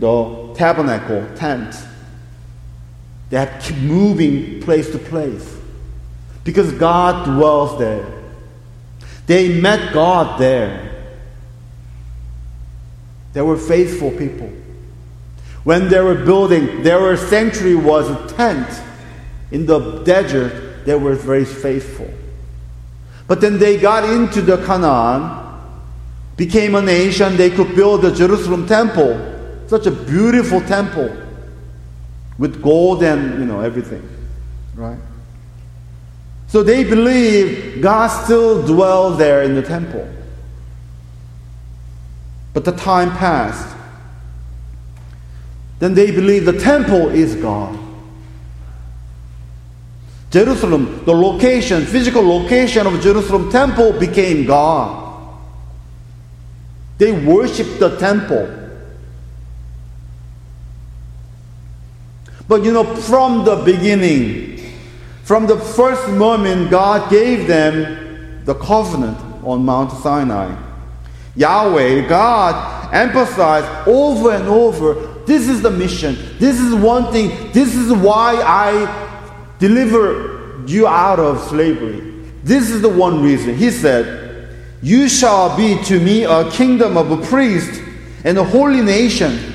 the 0.00 0.54
tabernacle 0.56 1.28
tent. 1.36 1.76
They 3.28 3.36
had 3.36 3.60
keep 3.62 3.76
moving 3.76 4.62
place 4.62 4.90
to 4.90 4.98
place 4.98 5.56
because 6.42 6.72
God 6.72 7.26
dwells 7.26 7.78
there. 7.78 8.06
They 9.26 9.60
met 9.60 9.92
God 9.92 10.40
there. 10.40 11.12
They 13.34 13.42
were 13.42 13.58
faithful 13.58 14.10
people. 14.12 14.50
When 15.64 15.88
they 15.88 16.00
were 16.00 16.14
building, 16.14 16.82
their 16.82 17.16
sanctuary 17.16 17.74
was 17.74 18.08
a 18.08 18.34
tent 18.36 18.66
in 19.50 19.66
the 19.66 20.02
desert. 20.04 20.84
They 20.84 20.94
were 20.94 21.14
very 21.14 21.44
faithful. 21.44 22.10
But 23.26 23.40
then 23.40 23.58
they 23.58 23.78
got 23.78 24.08
into 24.08 24.40
the 24.40 24.64
Canaan, 24.64 25.44
became 26.36 26.74
a 26.74 26.82
nation. 26.82 27.36
They 27.36 27.50
could 27.50 27.74
build 27.74 28.02
the 28.02 28.12
Jerusalem 28.12 28.66
temple, 28.66 29.18
such 29.66 29.86
a 29.86 29.90
beautiful 29.90 30.60
temple 30.60 31.14
with 32.38 32.62
gold 32.62 33.02
and 33.02 33.38
you 33.38 33.46
know 33.46 33.60
everything, 33.60 34.06
right? 34.74 34.98
So 36.48 36.62
they 36.62 36.84
believe 36.84 37.82
God 37.82 38.08
still 38.08 38.64
dwells 38.64 39.18
there 39.18 39.42
in 39.42 39.54
the 39.54 39.62
temple. 39.62 40.08
But 42.52 42.64
the 42.64 42.72
time 42.72 43.10
passed. 43.10 43.76
Then 45.78 45.94
they 45.94 46.10
believe 46.10 46.44
the 46.44 46.58
temple 46.58 47.08
is 47.08 47.34
God. 47.34 47.78
Jerusalem, 50.30 51.04
the 51.04 51.14
location, 51.14 51.84
physical 51.84 52.22
location 52.22 52.86
of 52.86 53.00
Jerusalem 53.00 53.50
temple 53.50 53.92
became 53.98 54.44
God. 54.44 55.04
They 56.98 57.12
worshiped 57.12 57.78
the 57.78 57.96
temple. 57.98 58.64
But 62.48 62.64
you 62.64 62.72
know, 62.72 62.96
from 62.96 63.44
the 63.44 63.56
beginning, 63.56 64.78
from 65.24 65.46
the 65.46 65.58
first 65.58 66.08
moment, 66.10 66.70
God 66.70 67.10
gave 67.10 67.46
them 67.46 68.44
the 68.44 68.54
covenant 68.54 69.18
on 69.44 69.64
Mount 69.64 69.92
Sinai. 70.02 70.56
Yahweh, 71.34 72.08
God, 72.08 72.94
emphasized 72.94 73.88
over 73.88 74.32
and 74.32 74.48
over 74.48 75.16
this 75.26 75.48
is 75.48 75.60
the 75.60 75.70
mission. 75.70 76.16
This 76.38 76.60
is 76.60 76.72
one 76.72 77.12
thing. 77.12 77.50
This 77.50 77.74
is 77.74 77.92
why 77.92 78.36
I 78.36 79.05
deliver 79.58 80.62
you 80.66 80.86
out 80.86 81.18
of 81.18 81.40
slavery. 81.48 82.00
This 82.42 82.70
is 82.70 82.82
the 82.82 82.88
one 82.88 83.22
reason. 83.22 83.56
He 83.56 83.70
said, 83.70 84.54
You 84.82 85.08
shall 85.08 85.56
be 85.56 85.82
to 85.84 86.00
me 86.00 86.24
a 86.24 86.50
kingdom 86.50 86.96
of 86.96 87.10
a 87.10 87.26
priest 87.26 87.82
and 88.24 88.38
a 88.38 88.44
holy 88.44 88.82
nation. 88.82 89.52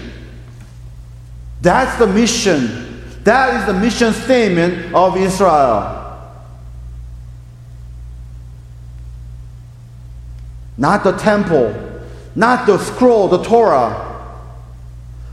That's 1.62 1.98
the 2.00 2.08
mission 2.08 2.92
that 3.24 3.60
is 3.60 3.66
the 3.68 3.80
mission 3.80 4.14
statement 4.14 4.94
of 4.96 5.16
Israel. 5.16 6.00
Not 10.78 11.04
the 11.04 11.12
temple, 11.12 11.76
not 12.36 12.66
the 12.66 12.80
scroll, 12.80 13.28
the 13.28 13.44
Torah. 13.44 14.08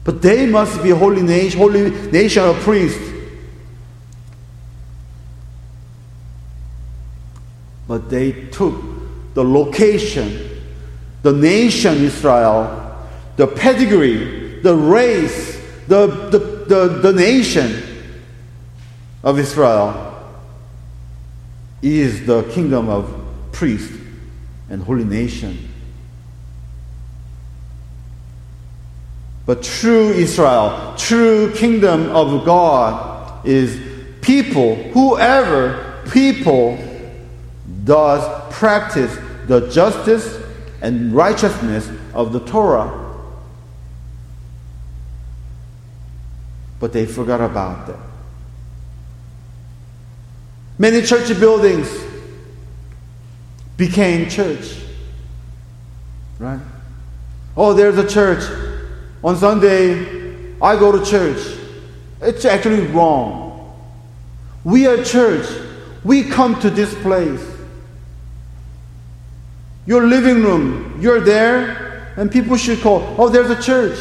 But 0.05 0.21
they 0.21 0.47
must 0.47 0.83
be 0.83 0.91
a 0.91 0.97
holy 0.97 1.23
nation, 1.23 1.59
holy 1.59 1.91
nation 2.11 2.45
of 2.45 2.57
priests. 2.57 3.18
But 7.88 8.09
they 8.11 8.31
took 8.51 8.81
the 9.35 9.42
location, 9.42 10.62
the 11.22 11.33
nation 11.33 12.05
Israel, 12.05 12.96
the 13.37 13.48
pedigree, 13.48 14.61
the 14.62 14.77
race, 14.77 15.61
the, 15.88 16.07
the 16.31 16.59
the, 16.68 16.88
the 17.01 17.12
nation 17.12 17.83
of 19.24 19.38
Israel 19.38 20.05
is 21.83 22.27
the 22.27 22.42
kingdom 22.53 22.88
of 22.88 23.11
priest 23.53 23.92
and 24.68 24.83
holy 24.83 25.05
nation. 25.05 25.68
But 29.46 29.62
true 29.62 30.11
Israel, 30.11 30.94
true 30.98 31.55
kingdom 31.55 32.11
of 32.11 32.44
God 32.44 33.46
is 33.46 33.81
people, 34.20 34.74
whoever 34.92 36.03
people 36.11 36.77
does 37.88 38.22
practice 38.53 39.18
the 39.46 39.68
justice 39.70 40.40
and 40.83 41.12
righteousness 41.12 41.90
of 42.14 42.33
the 42.33 42.40
Torah 42.40 43.09
but 46.81 46.92
they 46.92 47.07
forgot 47.07 47.40
about 47.40 47.87
them. 47.87 48.01
Many 50.79 51.03
church 51.03 51.29
buildings 51.40 51.88
became 53.77 54.29
church. 54.29 54.77
Right? 56.38 56.61
Oh, 57.57 57.74
there's 57.74 57.98
a 57.98 58.09
church. 58.09 58.44
On 59.24 59.37
Sunday, 59.37 60.55
I 60.62 60.79
go 60.79 60.92
to 60.96 61.05
church. 61.05 61.59
It's 62.20 62.44
actually 62.44 62.87
wrong. 62.87 63.77
We 64.62 64.87
are 64.87 65.03
church. 65.03 65.48
We 66.05 66.22
come 66.22 66.61
to 66.61 66.70
this 66.70 66.94
place. 67.03 67.44
Your 69.88 70.07
living 70.07 70.42
room, 70.42 70.98
you're 71.01 71.18
there, 71.18 72.12
and 72.18 72.31
people 72.31 72.59
should 72.59 72.83
call, 72.83 73.16
oh, 73.16 73.31
there's 73.31 73.48
a 73.48 73.59
church. 73.62 73.98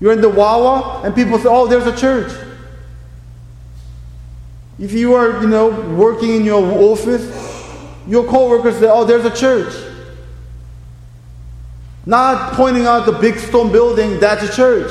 You're 0.00 0.14
in 0.14 0.22
the 0.22 0.28
Wawa, 0.30 1.02
and 1.04 1.14
people 1.14 1.38
say, 1.38 1.50
oh, 1.50 1.66
there's 1.66 1.86
a 1.86 1.94
church. 1.94 2.32
If 4.78 4.94
you 4.94 5.12
are, 5.12 5.42
you 5.42 5.48
know, 5.48 5.68
working 5.96 6.30
in 6.30 6.46
your 6.46 6.64
office, 6.80 7.28
your 8.08 8.26
coworkers 8.26 8.78
say, 8.78 8.88
oh, 8.88 9.04
there's 9.04 9.26
a 9.26 9.36
church. 9.36 9.74
Not 12.06 12.54
pointing 12.54 12.86
out 12.86 13.04
the 13.04 13.12
big 13.12 13.36
stone 13.38 13.70
building, 13.70 14.18
that's 14.18 14.42
a 14.42 14.56
church. 14.56 14.90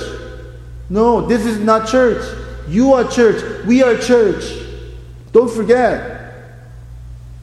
No, 0.87 1.25
this 1.25 1.47
is 1.47 1.57
not 1.57 1.87
church. 1.87 2.23
You 2.67 2.93
are 2.93 3.05
church. 3.05 3.65
We 3.65 3.81
are 3.81 3.97
church. 3.97 4.43
Don't 5.31 5.49
forget. 5.49 6.17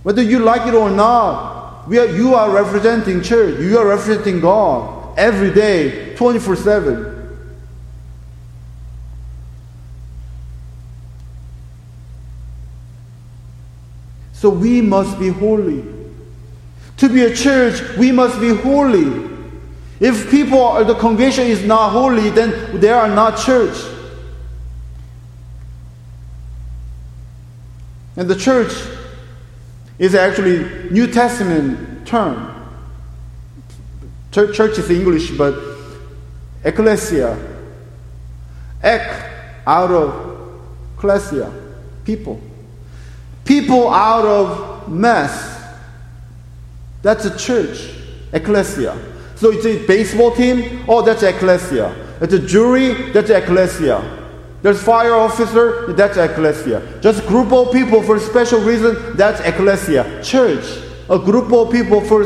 Whether 0.04 0.22
you 0.22 0.38
like 0.38 0.68
it 0.68 0.74
or 0.74 0.90
not, 0.90 1.55
we 1.86 1.98
are, 1.98 2.06
you 2.06 2.34
are 2.34 2.50
representing 2.50 3.22
church. 3.22 3.60
You 3.60 3.78
are 3.78 3.86
representing 3.86 4.40
God. 4.40 4.96
every 5.16 5.52
day, 5.52 6.14
24 6.16 6.56
7. 6.56 7.12
So 14.32 14.50
we 14.50 14.82
must 14.82 15.18
be 15.18 15.28
holy. 15.28 15.84
To 16.98 17.08
be 17.08 17.24
a 17.24 17.34
church, 17.34 17.96
we 17.96 18.12
must 18.12 18.40
be 18.40 18.54
holy. 18.54 19.34
If 19.98 20.30
people 20.30 20.58
or 20.58 20.84
the 20.84 20.94
congregation 20.94 21.46
is 21.46 21.64
not 21.64 21.90
holy, 21.90 22.28
then 22.30 22.80
they 22.80 22.90
are 22.90 23.08
not 23.08 23.38
church. 23.38 23.76
And 28.16 28.28
the 28.28 28.36
church 28.36 28.72
is 29.98 30.14
actually 30.14 30.90
New 30.90 31.06
Testament 31.06 32.06
term. 32.06 32.52
Church, 34.32 34.78
is 34.78 34.90
English, 34.90 35.30
but 35.30 35.54
ecclesia. 36.62 37.38
Ek 38.82 39.62
out 39.66 39.90
of 39.90 40.60
ecclesia, 40.96 41.50
people. 42.04 42.40
People 43.44 43.88
out 43.88 44.26
of 44.26 44.88
mess. 44.92 45.54
That's 47.02 47.24
a 47.24 47.38
church, 47.38 47.94
ecclesia. 48.32 48.98
So 49.36 49.52
it's 49.52 49.64
a 49.64 49.86
baseball 49.86 50.34
team, 50.34 50.84
oh, 50.88 51.02
that's 51.02 51.22
ecclesia. 51.22 51.94
It's 52.20 52.32
a 52.32 52.38
jury, 52.38 53.12
that's 53.12 53.30
ecclesia. 53.30 54.15
There's 54.66 54.82
fire 54.82 55.14
officer, 55.14 55.92
that's 55.92 56.16
ecclesia. 56.16 56.82
Just 57.00 57.24
group 57.28 57.52
of 57.52 57.72
people 57.72 58.02
for 58.02 58.18
special 58.18 58.58
reason, 58.58 59.16
that's 59.16 59.38
ecclesia. 59.42 60.20
Church, 60.24 60.82
a 61.08 61.20
group 61.20 61.52
of 61.52 61.70
people 61.70 62.00
for 62.00 62.24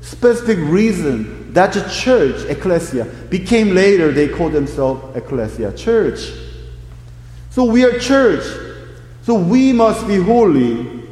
specific 0.00 0.58
reason, 0.58 1.52
that's 1.52 1.76
a 1.76 1.88
church, 1.88 2.44
ecclesia. 2.50 3.04
Became 3.30 3.72
later, 3.72 4.10
they 4.10 4.26
call 4.26 4.50
themselves 4.50 5.16
ecclesia, 5.16 5.72
church. 5.76 6.32
So 7.50 7.62
we 7.62 7.84
are 7.84 8.00
church. 8.00 8.42
So 9.22 9.34
we 9.34 9.72
must 9.72 10.08
be 10.08 10.16
holy 10.16 11.04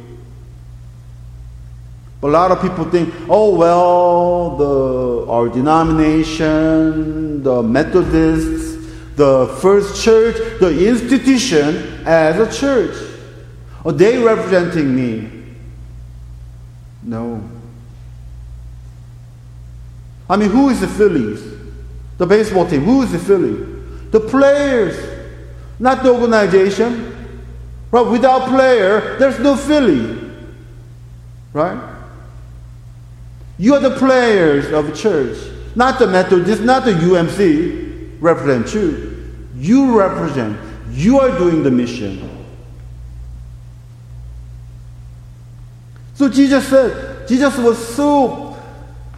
a 2.21 2.27
lot 2.27 2.51
of 2.51 2.61
people 2.61 2.83
think, 2.89 3.13
oh 3.29 3.55
well, 3.55 4.57
the 4.57 5.25
our 5.29 5.49
denomination, 5.49 7.43
the 7.43 7.61
Methodists, 7.61 8.62
the 9.15 9.57
First 9.61 10.03
Church, 10.03 10.59
the 10.59 10.87
institution 10.87 12.03
as 12.05 12.39
a 12.39 12.59
church, 12.59 12.95
are 13.85 13.91
they 13.91 14.17
representing 14.17 14.95
me? 14.95 15.29
No. 17.03 17.43
I 20.29 20.37
mean, 20.37 20.49
who 20.49 20.69
is 20.69 20.79
the 20.79 20.87
Phillies? 20.87 21.43
The 22.17 22.25
baseball 22.25 22.67
team. 22.67 22.83
Who 22.83 23.03
is 23.03 23.11
the 23.11 23.19
Philly? 23.19 23.53
The 24.11 24.19
players, 24.19 24.95
not 25.79 26.03
the 26.03 26.13
organization. 26.13 27.09
Right? 27.91 28.07
Without 28.07 28.49
player, 28.49 29.17
there's 29.19 29.39
no 29.39 29.55
Philly. 29.55 30.31
Right? 31.51 31.91
You 33.59 33.75
are 33.75 33.79
the 33.79 33.95
players 33.97 34.71
of 34.71 34.95
church, 34.97 35.37
not 35.75 35.99
the 35.99 36.07
Methodist, 36.07 36.63
not 36.63 36.85
the 36.85 36.93
UMC 36.93 37.82
represent 38.23 38.73
you. 38.73 39.35
You 39.55 39.99
represent. 39.99 40.57
You 40.91 41.19
are 41.19 41.37
doing 41.37 41.61
the 41.61 41.69
mission. 41.69 42.29
So 46.15 46.29
Jesus 46.29 46.67
said, 46.67 47.27
Jesus 47.27 47.57
was 47.57 47.77
so 47.95 48.49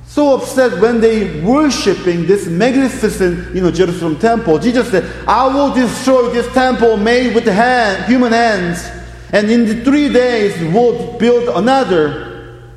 so 0.08 0.36
upset 0.38 0.80
when 0.80 1.02
they 1.02 1.42
worshiping 1.42 2.26
this 2.26 2.48
magnificent, 2.48 3.54
you 3.54 3.62
know, 3.62 3.70
Jerusalem 3.70 4.18
temple. 4.18 4.58
Jesus 4.60 4.90
said, 4.90 5.04
I 5.28 5.46
will 5.48 5.74
destroy 5.74 6.30
this 6.30 6.48
temple 6.54 6.96
made 6.96 7.36
with 7.36 7.46
hand, 7.46 8.06
human 8.06 8.32
hands, 8.32 8.88
and 9.34 9.52
in 9.52 9.66
the 9.66 9.84
three 9.84 10.08
days 10.08 10.58
will 10.74 11.18
build 11.18 11.50
another 11.58 12.72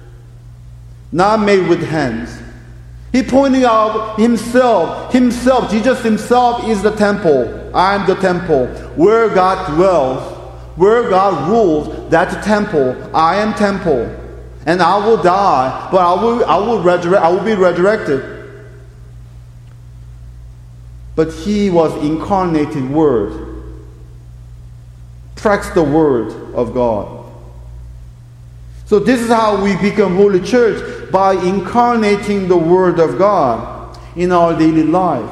not 1.12 1.41
made 1.41 1.69
with 1.69 1.81
hands. 1.83 2.43
He 3.12 3.23
pointing 3.23 3.64
out 3.64 4.18
himself, 4.18 5.12
himself, 5.12 5.71
Jesus 5.71 6.03
himself 6.03 6.68
is 6.68 6.83
the 6.83 6.94
temple. 6.94 7.75
I 7.75 7.94
am 7.94 8.07
the 8.07 8.16
temple. 8.16 8.66
Where 8.97 9.29
God 9.31 9.75
dwells, 9.75 10.37
where 10.77 11.09
God 11.09 11.49
rules, 11.49 12.11
that's 12.11 12.35
the 12.35 12.40
temple. 12.42 13.16
I 13.16 13.37
am 13.37 13.55
temple. 13.55 14.14
And 14.66 14.83
I 14.83 14.99
will 14.99 15.23
die, 15.23 15.88
but 15.90 15.99
I 15.99 16.23
will, 16.23 16.44
I 16.44 16.57
will 16.59 16.83
resurrect, 16.83 17.25
I 17.25 17.31
will 17.31 17.44
be 17.44 17.55
resurrected. 17.55 18.23
But 21.16 21.33
he 21.33 21.71
was 21.71 21.92
incarnated 22.05 22.90
word. 22.90 23.47
Tracks 25.37 25.71
the 25.71 25.83
word 25.83 26.55
of 26.55 26.75
God. 26.75 27.17
So 28.88 28.98
this 28.98 29.20
is 29.20 29.29
how 29.29 29.62
we 29.62 29.77
become 29.77 30.16
holy 30.16 30.40
church 30.40 31.11
by 31.12 31.35
incarnating 31.35 32.48
the 32.48 32.57
word 32.57 32.98
of 32.98 33.18
God 33.18 33.98
in 34.16 34.33
our 34.33 34.59
daily 34.59 34.83
life. 34.83 35.29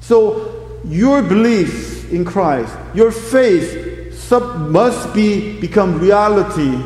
So 0.00 0.80
your 0.86 1.22
beliefs 1.22 2.04
in 2.04 2.24
Christ, 2.24 2.74
your 2.94 3.12
faith 3.12 4.30
must 4.30 5.12
be 5.12 5.60
become 5.60 5.98
reality. 5.98 6.82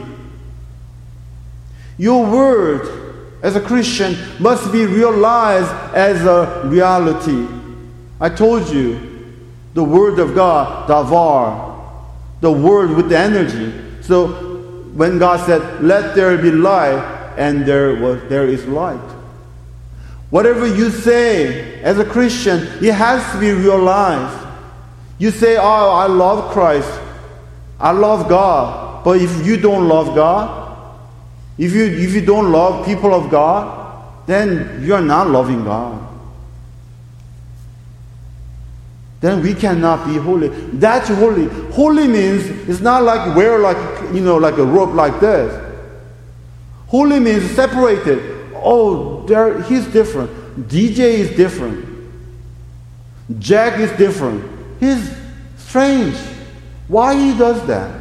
Your 1.97 2.29
word 2.29 3.29
as 3.45 3.55
a 3.55 3.61
Christian 3.61 4.17
must 4.43 4.73
be 4.73 4.85
realized 4.85 5.71
as 5.95 6.25
a 6.25 6.63
reality. 6.65 7.47
I 8.21 8.31
told 8.31 8.69
you 8.69 9.33
the 9.75 9.85
word 9.85 10.19
of 10.19 10.35
God, 10.35 10.89
davar, 10.89 11.66
the 12.41 12.53
word 12.53 12.91
with 12.91 13.09
the 13.09 13.19
energy. 13.19 13.73
So 14.03 14.29
when 14.95 15.19
God 15.19 15.45
said, 15.47 15.83
Let 15.83 16.15
there 16.15 16.37
be 16.39 16.51
light, 16.51 17.35
and 17.37 17.67
there 17.67 17.95
was 17.97 18.23
there 18.29 18.47
is 18.47 18.67
light. 18.67 19.01
Whatever 20.31 20.67
you 20.67 20.91
say 20.91 21.81
as 21.83 21.99
a 21.99 22.05
Christian, 22.05 22.59
it 22.83 22.95
has 22.95 23.33
to 23.33 23.41
be 23.41 23.53
realized. 23.53 24.47
You 25.19 25.31
say, 25.31 25.57
Oh, 25.57 25.91
I 25.91 26.07
love 26.07 26.53
Christ. 26.53 26.91
I 27.79 27.93
love 27.93 28.29
God. 28.29 29.05
But 29.05 29.21
if 29.21 29.47
you 29.47 29.57
don't 29.57 29.89
love 29.89 30.15
God, 30.15 30.67
if 31.59 31.73
you 31.73 31.85
if 31.85 32.13
you 32.13 32.25
don't 32.25 32.51
love 32.51 32.85
people 32.85 33.15
of 33.15 33.31
God, 33.31 34.27
then 34.27 34.83
you 34.85 34.95
are 34.95 35.03
not 35.03 35.31
loving 35.31 35.65
God. 35.65 36.06
Then 39.27 39.43
we 39.43 39.55
cannot 39.55 40.07
be 40.07 40.17
holy. 40.17 40.49
That's 40.75 41.09
holy. 41.09 41.49
Holy 41.73 42.07
means 42.07 42.47
it's 42.69 42.81
not 42.81 43.03
like 43.03 43.35
wear 43.35 43.59
like 43.59 43.77
you 44.15 44.21
know 44.21 44.37
like 44.37 44.57
a 44.57 44.65
robe 44.65 44.95
like 44.95 45.19
this. 45.19 45.53
Holy 46.87 47.19
means 47.19 47.51
separated. 47.51 48.53
Oh, 48.55 49.27
there 49.27 49.61
he's 49.63 49.85
different. 49.89 50.31
DJ 50.69 50.99
is 50.99 51.37
different. 51.37 51.85
Jack 53.41 53.81
is 53.81 53.91
different. 53.99 54.45
He's 54.79 55.17
strange. 55.59 56.17
Why 56.87 57.17
he 57.17 57.37
does 57.37 57.67
that? 57.67 58.01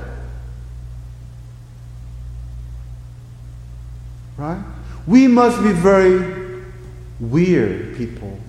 Right? 4.37 4.63
We 5.07 5.27
must 5.27 5.63
be 5.63 5.71
very 5.71 6.61
weird 7.19 7.97
people. 7.97 8.39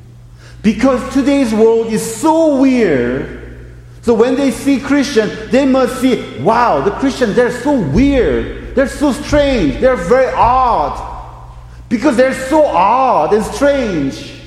Because 0.66 1.14
today's 1.14 1.54
world 1.54 1.92
is 1.92 2.02
so 2.02 2.60
weird. 2.60 3.56
So 4.02 4.14
when 4.14 4.34
they 4.34 4.50
see 4.50 4.80
Christian, 4.80 5.30
they 5.52 5.64
must 5.64 6.00
see, 6.00 6.40
wow, 6.40 6.80
the 6.80 6.90
Christians, 6.90 7.36
they're 7.36 7.52
so 7.52 7.78
weird. 7.78 8.74
They're 8.74 8.88
so 8.88 9.12
strange. 9.12 9.78
They're 9.80 9.94
very 9.94 10.32
odd. 10.34 11.38
Because 11.88 12.16
they're 12.16 12.34
so 12.34 12.66
odd 12.66 13.32
and 13.32 13.44
strange. 13.44 14.40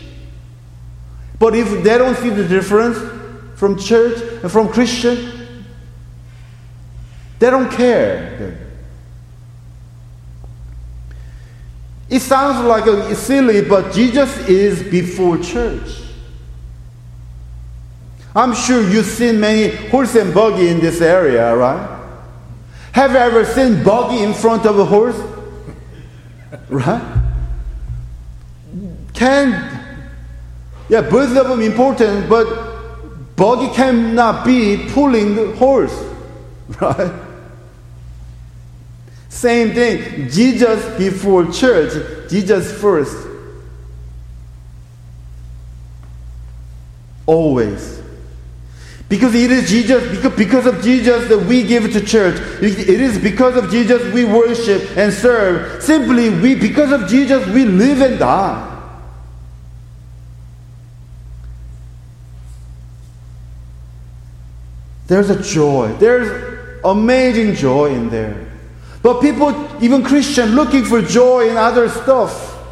But 1.40 1.56
if 1.56 1.86
they 1.86 1.98
don't 1.98 2.18
see 2.18 2.32
the 2.32 2.46
difference 2.46 2.98
from 3.56 3.80
church 3.80 4.22
and 4.44 4.52
from 4.52 4.68
Christian, 4.68 5.56
they 7.40 7.50
don't 7.50 7.72
care. 7.72 8.60
It 12.10 12.20
sounds 12.20 12.68
like 12.68 12.88
a, 12.88 13.16
silly, 13.16 13.62
but 13.62 13.94
Jesus 13.94 14.38
is 14.50 14.84
before 14.84 15.38
church. 15.38 16.08
I'm 18.40 18.56
sure 18.56 18.82
you've 18.90 19.06
seen 19.06 19.42
many 19.42 19.76
horse 19.90 20.16
and 20.16 20.34
buggy 20.34 20.70
in 20.70 20.80
this 20.80 21.02
area, 21.02 21.54
right? 21.54 22.00
Have 22.94 23.12
you 23.12 23.18
ever 23.18 23.44
seen 23.44 23.84
buggy 23.84 24.24
in 24.24 24.34
front 24.34 24.66
of 24.66 24.80
a 24.80 24.86
horse? 24.86 25.20
right? 26.70 27.22
Can 29.14 29.50
yeah, 30.88 31.02
both 31.02 31.36
of 31.36 31.50
them 31.50 31.62
important, 31.62 32.30
but 32.30 33.36
buggy 33.36 33.76
cannot 33.76 34.46
be 34.46 34.88
pulling 34.92 35.36
the 35.36 35.54
horse, 35.58 36.02
right? 36.82 37.12
Same 39.28 39.74
thing. 39.74 40.30
Jesus 40.30 40.98
before 40.98 41.52
church, 41.52 42.30
Jesus 42.30 42.72
first. 42.72 43.28
Always. 47.26 48.00
Because 49.10 49.34
it 49.34 49.50
is 49.50 49.68
Jesus, 49.68 50.22
because, 50.38 50.68
of 50.68 50.84
Jesus 50.84 51.28
that 51.30 51.40
we 51.40 51.64
give 51.64 51.92
to 51.92 52.00
church. 52.06 52.40
It 52.62 52.88
is 52.88 53.18
because 53.18 53.58
of 53.58 53.72
Jesus 53.72 54.14
we 54.14 54.24
worship 54.24 54.96
and 54.96 55.12
serve. 55.12 55.82
Simply, 55.82 56.30
we 56.30 56.54
because 56.54 56.92
of 56.92 57.10
Jesus 57.10 57.46
we 57.48 57.66
live 57.66 58.02
and 58.02 58.20
die. 58.20 58.68
There's 65.08 65.32
a 65.32 65.42
joy. 65.42 65.92
There's 65.94 66.60
amazing 66.86 67.56
joy 67.56 67.92
in 67.96 68.12
there. 68.12 68.48
But 69.02 69.22
people, 69.22 69.68
even 69.84 70.04
Christian, 70.04 70.50
looking 70.50 70.86
for 70.86 71.02
joy 71.02 71.50
in 71.50 71.58
other 71.58 71.90
stuff, 71.90 72.64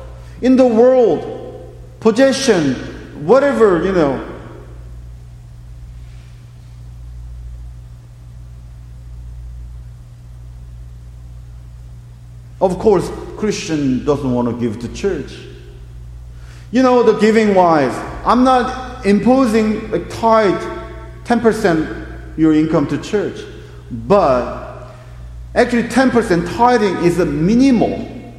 in 0.44 0.56
the 0.56 0.68
world, 0.68 1.76
possession, 2.00 2.76
whatever, 3.26 3.84
you 3.84 3.92
know. 3.92 4.37
Of 12.60 12.80
course, 12.80 13.10
Christian 13.38 14.04
doesn't 14.04 14.32
want 14.32 14.50
to 14.50 14.60
give 14.60 14.80
to 14.80 14.94
church. 14.94 15.38
You 16.72 16.84
know, 16.84 17.04
the 17.04 17.18
giving 17.20 17.56
wise, 17.56 17.96
I'm 18.26 18.44
not 18.44 19.06
imposing 19.06 19.94
a 19.94 20.00
tithe, 20.10 20.60
10% 21.24 22.38
your 22.38 22.54
income 22.54 22.88
to 22.88 22.98
church. 22.98 23.40
But 23.90 24.88
actually 25.56 25.84
10% 25.84 26.56
tithing 26.56 27.06
is 27.06 27.20
a 27.20 27.26
minimal, 27.26 28.34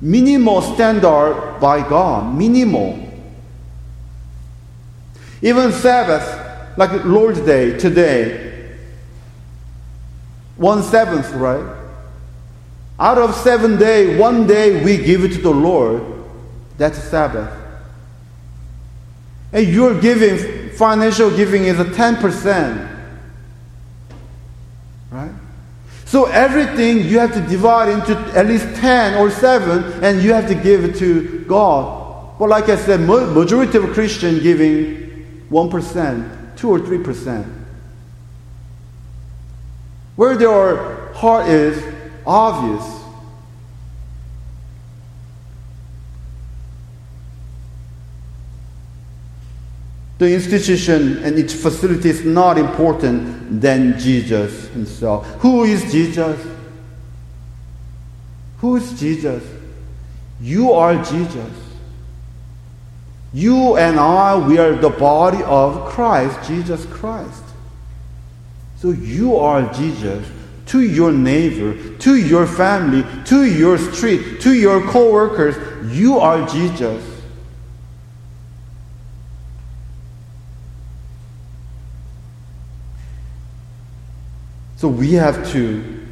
minimal 0.00 0.62
standard 0.62 1.58
by 1.60 1.86
God, 1.88 2.36
minimal. 2.36 3.00
Even 5.42 5.72
Sabbath, 5.72 6.78
like 6.78 7.04
Lord's 7.04 7.40
Day 7.40 7.76
today, 7.78 8.76
one 10.56 10.82
seventh, 10.82 11.30
right? 11.32 11.83
Out 12.98 13.18
of 13.18 13.34
seven 13.34 13.78
days, 13.78 14.18
one 14.18 14.46
day 14.46 14.84
we 14.84 14.96
give 14.96 15.24
it 15.24 15.32
to 15.32 15.40
the 15.40 15.50
Lord. 15.50 16.02
That's 16.78 16.98
Sabbath. 16.98 17.52
And 19.52 19.68
your 19.68 20.00
giving, 20.00 20.70
financial 20.70 21.30
giving 21.34 21.64
is 21.64 21.78
a 21.78 21.84
10%. 21.84 22.90
Right? 25.10 25.30
So 26.04 26.26
everything 26.26 27.06
you 27.06 27.18
have 27.18 27.32
to 27.34 27.40
divide 27.40 27.88
into 27.88 28.16
at 28.36 28.46
least 28.46 28.66
10 28.76 29.14
or 29.14 29.30
7 29.30 30.04
and 30.04 30.22
you 30.22 30.32
have 30.32 30.46
to 30.48 30.54
give 30.54 30.84
it 30.84 30.96
to 30.98 31.44
God. 31.48 32.38
But 32.38 32.48
like 32.48 32.68
I 32.68 32.76
said, 32.76 33.00
majority 33.00 33.78
of 33.78 33.92
Christian 33.92 34.40
giving 34.40 35.46
1%, 35.50 36.56
2 36.56 36.68
or 36.68 36.78
3%. 36.80 37.64
Where 40.16 40.36
their 40.36 41.12
heart 41.14 41.48
is 41.48 41.93
obvious. 42.26 43.02
The 50.18 50.32
institution 50.32 51.24
and 51.24 51.38
its 51.38 51.52
facility 51.52 52.08
is 52.08 52.24
not 52.24 52.56
important 52.56 53.60
than 53.60 53.98
Jesus 53.98 54.68
himself. 54.68 55.26
Who 55.40 55.64
is 55.64 55.90
Jesus? 55.90 56.40
Who 58.58 58.76
is 58.76 58.98
Jesus? 58.98 59.42
You 60.40 60.72
are 60.72 60.96
Jesus. 61.02 61.52
You 63.32 63.76
and 63.76 63.98
I, 63.98 64.38
we 64.46 64.58
are 64.58 64.76
the 64.76 64.90
body 64.90 65.42
of 65.42 65.86
Christ, 65.86 66.48
Jesus 66.48 66.86
Christ. 66.86 67.42
So 68.76 68.90
you 68.90 69.36
are 69.36 69.72
Jesus 69.74 70.24
to 70.74 70.82
your 70.82 71.12
neighbor, 71.12 71.96
to 71.98 72.16
your 72.16 72.48
family, 72.48 73.04
to 73.24 73.44
your 73.44 73.78
street, 73.78 74.40
to 74.40 74.52
your 74.52 74.82
co-workers. 74.88 75.54
You 75.96 76.18
are 76.18 76.44
Jesus. 76.48 77.22
So 84.78 84.88
we 84.88 85.12
have 85.12 85.48
to 85.52 86.08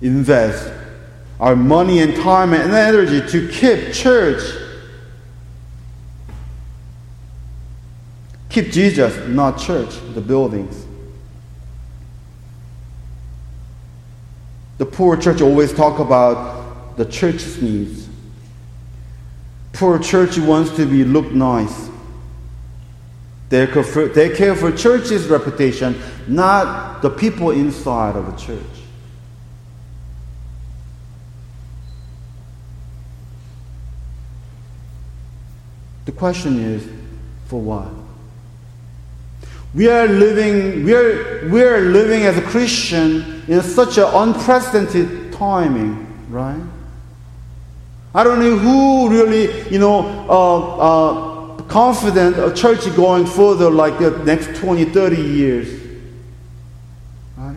invest 0.00 0.72
our 1.40 1.56
money 1.56 2.02
and 2.02 2.14
time 2.14 2.54
and 2.54 2.70
energy 2.70 3.28
to 3.32 3.48
keep 3.48 3.92
church. 3.92 4.44
Keep 8.48 8.70
Jesus, 8.70 9.26
not 9.26 9.58
church, 9.58 9.92
the 10.14 10.20
buildings. 10.20 10.86
The 14.82 14.90
poor 14.90 15.16
church 15.16 15.40
always 15.40 15.72
talk 15.72 16.00
about 16.00 16.96
the 16.96 17.04
church's 17.04 17.62
needs. 17.62 18.08
Poor 19.72 19.96
church 20.00 20.36
wants 20.38 20.74
to 20.74 20.84
be 20.86 21.04
look 21.04 21.30
nice. 21.30 21.88
They 23.48 23.68
care, 23.68 24.56
for, 24.56 24.72
church's 24.72 25.28
reputation, 25.28 26.02
not 26.26 27.00
the 27.00 27.10
people 27.10 27.52
inside 27.52 28.16
of 28.16 28.26
a 28.28 28.36
church. 28.36 28.58
The 36.06 36.12
question 36.12 36.58
is, 36.58 36.88
for 37.46 37.60
what? 37.60 38.01
We 39.74 39.88
are 39.88 40.06
living, 40.06 40.84
we 40.84 40.94
are, 40.94 41.48
we 41.48 41.62
are 41.62 41.80
living 41.80 42.24
as 42.24 42.36
a 42.36 42.42
Christian 42.42 43.42
in 43.48 43.62
such 43.62 43.96
an 43.96 44.04
unprecedented 44.04 45.32
timing, 45.32 46.06
right? 46.28 46.60
I 48.14 48.22
don't 48.22 48.40
know 48.40 48.58
who 48.58 49.08
really, 49.08 49.68
you 49.70 49.78
know, 49.78 50.26
uh, 50.28 50.76
uh, 50.76 51.62
confident 51.62 52.36
a 52.36 52.52
church 52.52 52.86
is 52.86 52.94
going 52.94 53.24
further 53.24 53.70
like 53.70 53.98
the 53.98 54.10
next 54.24 54.60
20, 54.60 54.84
30 54.84 55.16
years. 55.16 55.80
Right? 57.38 57.56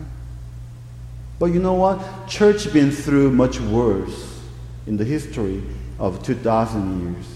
But 1.38 1.46
you 1.46 1.60
know 1.60 1.74
what? 1.74 2.26
Church 2.26 2.72
been 2.72 2.90
through 2.90 3.32
much 3.32 3.60
worse 3.60 4.40
in 4.86 4.96
the 4.96 5.04
history 5.04 5.62
of 5.98 6.22
2,000 6.22 7.02
years. 7.02 7.26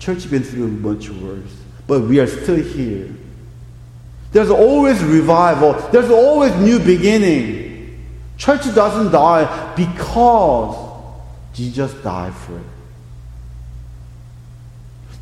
Church 0.00 0.28
been 0.28 0.42
through 0.42 0.66
much 0.66 1.10
worse. 1.10 1.56
But 1.86 2.02
we 2.02 2.18
are 2.18 2.26
still 2.26 2.56
here. 2.56 3.14
There's 4.36 4.50
always 4.50 5.02
revival. 5.02 5.72
There's 5.92 6.10
always 6.10 6.54
new 6.56 6.78
beginning. 6.78 8.06
Church 8.36 8.64
doesn't 8.74 9.10
die 9.10 9.74
because 9.74 10.76
Jesus 11.54 11.94
died 12.02 12.34
for 12.34 12.58
it. 12.58 12.66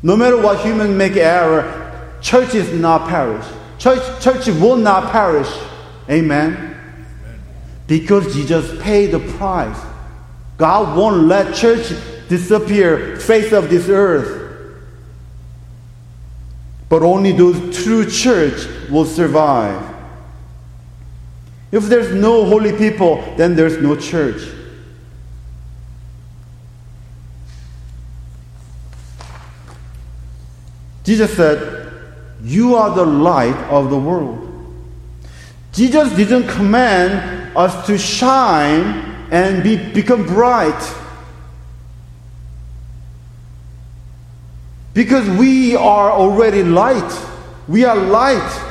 No 0.03 0.17
matter 0.17 0.37
what 0.37 0.65
human 0.65 0.97
make 0.97 1.15
error, 1.15 2.17
church 2.19 2.55
is 2.55 2.73
not 2.73 3.07
perish. 3.07 3.45
Church, 3.79 4.21
church 4.21 4.47
will 4.47 4.75
not 4.75 5.13
perish. 5.13 5.49
Amen. 6.09 6.77
Because 7.87 8.35
Jesus 8.35 8.81
paid 8.83 9.11
the 9.11 9.21
price. 9.37 9.79
God 10.57 10.97
won't 10.97 11.23
let 11.23 11.55
church 11.55 11.87
disappear 12.27 13.15
face 13.15 13.53
of 13.53 13.69
this 13.69 13.87
earth. 13.87 14.41
But 16.89 17.01
only 17.01 17.31
those 17.31 17.81
true 17.81 18.05
church 18.09 18.67
will 18.89 19.05
survive. 19.05 19.93
If 21.71 21.83
there's 21.85 22.13
no 22.13 22.45
holy 22.45 22.71
people, 22.71 23.21
then 23.37 23.55
there's 23.55 23.77
no 23.77 23.95
church. 23.95 24.41
Jesus 31.03 31.35
said, 31.35 31.91
You 32.43 32.75
are 32.75 32.93
the 32.95 33.05
light 33.05 33.57
of 33.69 33.89
the 33.89 33.97
world. 33.97 34.41
Jesus 35.71 36.15
didn't 36.15 36.47
command 36.47 37.55
us 37.55 37.85
to 37.87 37.97
shine 37.97 39.27
and 39.31 39.61
be, 39.63 39.75
become 39.75 40.25
bright. 40.25 40.95
Because 44.93 45.29
we 45.37 45.75
are 45.75 46.09
already 46.11 46.63
light. 46.63 47.27
We 47.67 47.83
are 47.83 47.95
light. 47.95 48.64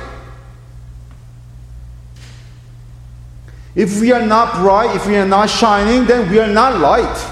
If 3.75 4.01
we 4.01 4.13
are 4.13 4.25
not 4.25 4.55
bright, 4.55 4.95
if 4.95 5.07
we 5.07 5.17
are 5.17 5.27
not 5.27 5.51
shining, 5.51 6.07
then 6.07 6.31
we 6.31 6.39
are 6.39 6.53
not 6.53 6.79
light. 6.79 7.31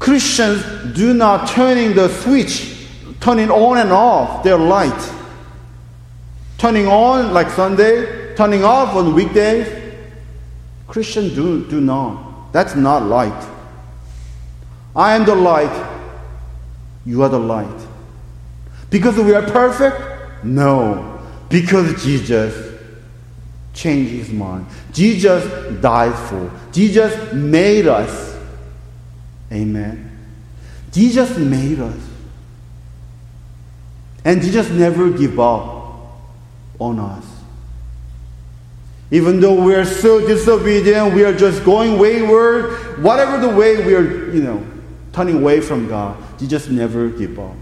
Christians 0.00 0.62
do 0.94 1.14
not 1.14 1.48
turning 1.48 1.94
the 1.94 2.08
switch, 2.08 2.86
turning 3.20 3.50
on 3.50 3.78
and 3.78 3.90
off 3.90 4.42
their 4.42 4.58
light. 4.58 5.12
Turning 6.58 6.86
on 6.86 7.32
like 7.32 7.48
Sunday, 7.50 8.34
turning 8.34 8.64
off 8.64 8.94
on 8.96 9.14
weekdays? 9.14 9.82
Christians 10.88 11.34
do, 11.34 11.64
do 11.68 11.80
not. 11.80 12.52
That's 12.52 12.74
not 12.74 13.04
light. 13.04 13.50
I 14.94 15.14
am 15.14 15.24
the 15.24 15.34
light. 15.34 15.90
You 17.06 17.22
are 17.22 17.28
the 17.28 17.38
light. 17.38 17.86
Because 18.90 19.16
we 19.16 19.34
are 19.34 19.42
perfect? 19.42 20.44
No. 20.44 21.13
Because 21.48 22.02
Jesus 22.04 22.74
changed 23.74 24.10
his 24.10 24.30
mind. 24.30 24.66
Jesus 24.92 25.44
died 25.80 26.16
for. 26.28 26.50
Jesus 26.72 27.32
made 27.32 27.86
us. 27.86 28.36
Amen. 29.52 30.10
Jesus 30.92 31.36
made 31.36 31.80
us. 31.80 32.00
And 34.24 34.40
Jesus 34.40 34.70
never 34.70 35.10
give 35.10 35.38
up 35.38 36.12
on 36.78 36.98
us. 36.98 37.24
Even 39.10 39.40
though 39.40 39.62
we 39.62 39.74
are 39.74 39.84
so 39.84 40.26
disobedient, 40.26 41.14
we 41.14 41.24
are 41.24 41.34
just 41.34 41.64
going 41.64 41.98
wayward, 41.98 43.02
whatever 43.02 43.38
the 43.38 43.54
way 43.54 43.84
we 43.84 43.94
are, 43.94 44.32
you 44.32 44.42
know, 44.42 44.64
turning 45.12 45.36
away 45.36 45.60
from 45.60 45.86
God, 45.86 46.16
Jesus 46.38 46.68
never 46.68 47.08
give 47.10 47.38
up. 47.38 47.54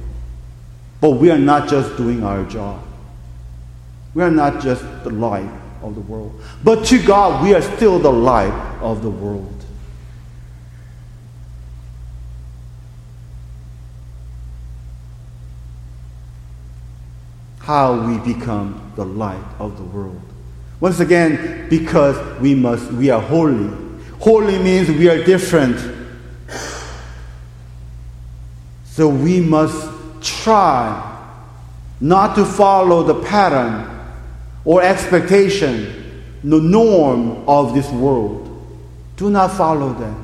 But 1.01 1.11
we 1.11 1.31
are 1.31 1.38
not 1.38 1.68
just 1.68 1.97
doing 1.97 2.23
our 2.23 2.45
job. 2.45 2.83
We 4.14 4.22
are 4.22 4.31
not 4.31 4.62
just 4.62 4.83
the 5.05 5.11
light 5.11 5.51
of 5.83 5.94
the 5.94 6.01
world. 6.03 6.40
But 6.62 6.85
to 6.87 7.05
God, 7.05 7.42
we 7.42 7.55
are 7.55 7.62
still 7.62 7.98
the 7.98 8.12
light 8.12 8.53
of 8.81 9.03
the 9.03 9.11
world. 9.11 9.48
How 17.61 18.07
we 18.07 18.35
become 18.35 18.92
the 18.96 19.05
light 19.05 19.44
of 19.59 19.77
the 19.77 19.85
world. 19.85 20.20
Once 20.81 21.01
again, 21.01 21.68
because 21.70 22.40
we 22.40 22.55
must, 22.55 22.90
we 22.92 23.09
are 23.09 23.20
holy. 23.20 23.70
Holy 24.18 24.59
means 24.59 24.88
we 24.88 25.09
are 25.09 25.25
different. 25.25 25.79
So 28.85 29.09
we 29.09 29.40
must 29.40 29.88
try 30.20 31.09
not 32.01 32.35
to 32.35 32.44
follow 32.44 33.05
the 33.05 33.22
pattern 33.22 33.92
or 34.64 34.83
expectation, 34.83 36.22
the 36.44 36.61
norm 36.61 37.48
of 37.48 37.75
this 37.75 37.90
world. 37.90 38.48
Do 39.16 39.31
not 39.31 39.53
follow 39.53 39.92
them. 39.92 40.18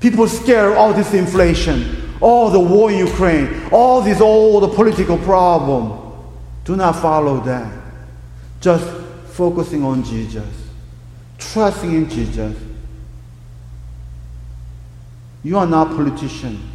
People 0.00 0.28
scare 0.28 0.76
all 0.76 0.92
this 0.92 1.14
inflation, 1.14 2.12
all 2.20 2.50
the 2.50 2.60
war 2.60 2.90
in 2.90 2.98
Ukraine, 2.98 3.68
all 3.72 4.02
this 4.02 4.18
the 4.18 4.72
political 4.74 5.18
problem. 5.18 6.00
Do 6.64 6.76
not 6.76 6.96
follow 6.96 7.40
that. 7.40 7.72
Just 8.60 8.84
focusing 9.32 9.82
on 9.84 10.04
Jesus, 10.04 10.46
trusting 11.38 11.92
in 11.92 12.08
Jesus. 12.08 12.56
You 15.42 15.58
are 15.58 15.66
not 15.66 15.88
politician. 15.88 16.70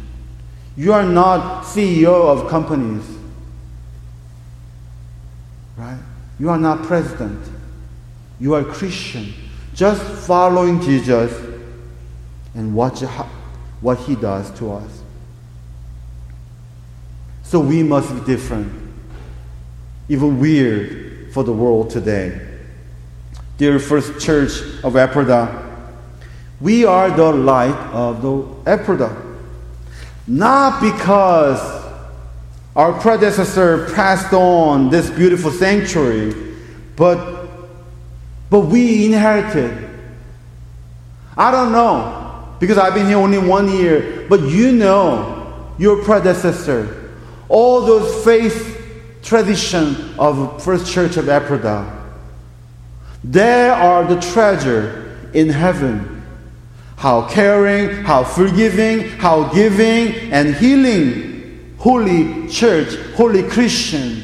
You 0.76 0.92
are 0.92 1.04
not 1.04 1.64
CEO 1.64 2.06
of 2.06 2.48
companies. 2.48 3.04
Right? 5.80 5.98
You 6.38 6.50
are 6.50 6.58
not 6.58 6.82
president. 6.82 7.42
You 8.38 8.54
are 8.54 8.62
Christian. 8.62 9.32
Just 9.74 10.02
following 10.26 10.78
Jesus 10.82 11.32
and 12.54 12.74
watch 12.74 13.00
what 13.80 13.98
he 14.00 14.14
does 14.14 14.50
to 14.58 14.72
us. 14.72 15.02
So 17.44 17.60
we 17.60 17.82
must 17.82 18.14
be 18.14 18.20
different, 18.26 18.70
even 20.10 20.38
weird 20.38 21.32
for 21.32 21.44
the 21.44 21.52
world 21.52 21.88
today. 21.88 22.46
Dear 23.56 23.78
First 23.78 24.20
Church 24.20 24.60
of 24.84 24.96
Ephrata, 24.96 25.66
we 26.60 26.84
are 26.84 27.10
the 27.10 27.32
light 27.32 27.76
of 27.92 28.20
the 28.20 28.70
Ephrata. 28.70 29.16
Not 30.26 30.82
because 30.82 31.79
our 32.76 32.92
predecessor 33.00 33.92
passed 33.94 34.32
on 34.32 34.90
this 34.90 35.10
beautiful 35.10 35.50
sanctuary, 35.50 36.34
but, 36.96 37.48
but 38.48 38.60
we 38.60 39.06
inherited. 39.06 39.88
I 41.36 41.50
don't 41.50 41.72
know, 41.72 42.56
because 42.60 42.78
I've 42.78 42.94
been 42.94 43.06
here 43.06 43.18
only 43.18 43.38
one 43.38 43.70
year, 43.70 44.26
but 44.28 44.40
you 44.42 44.72
know 44.72 45.72
your 45.78 46.02
predecessor, 46.04 47.12
all 47.48 47.82
those 47.82 48.24
faith 48.24 48.76
tradition 49.22 50.14
of 50.18 50.62
First 50.62 50.92
Church 50.92 51.16
of 51.16 51.28
Ephrata. 51.28 51.98
They 53.24 53.68
are 53.68 54.04
the 54.04 54.20
treasure 54.20 55.28
in 55.34 55.48
heaven 55.48 56.20
how 57.00 57.26
caring, 57.28 58.04
how 58.04 58.22
forgiving, 58.22 59.08
how 59.12 59.44
giving, 59.54 60.30
and 60.32 60.54
healing. 60.54 61.29
Holy 61.80 62.48
church, 62.48 62.94
holy 63.14 63.42
Christian. 63.42 64.22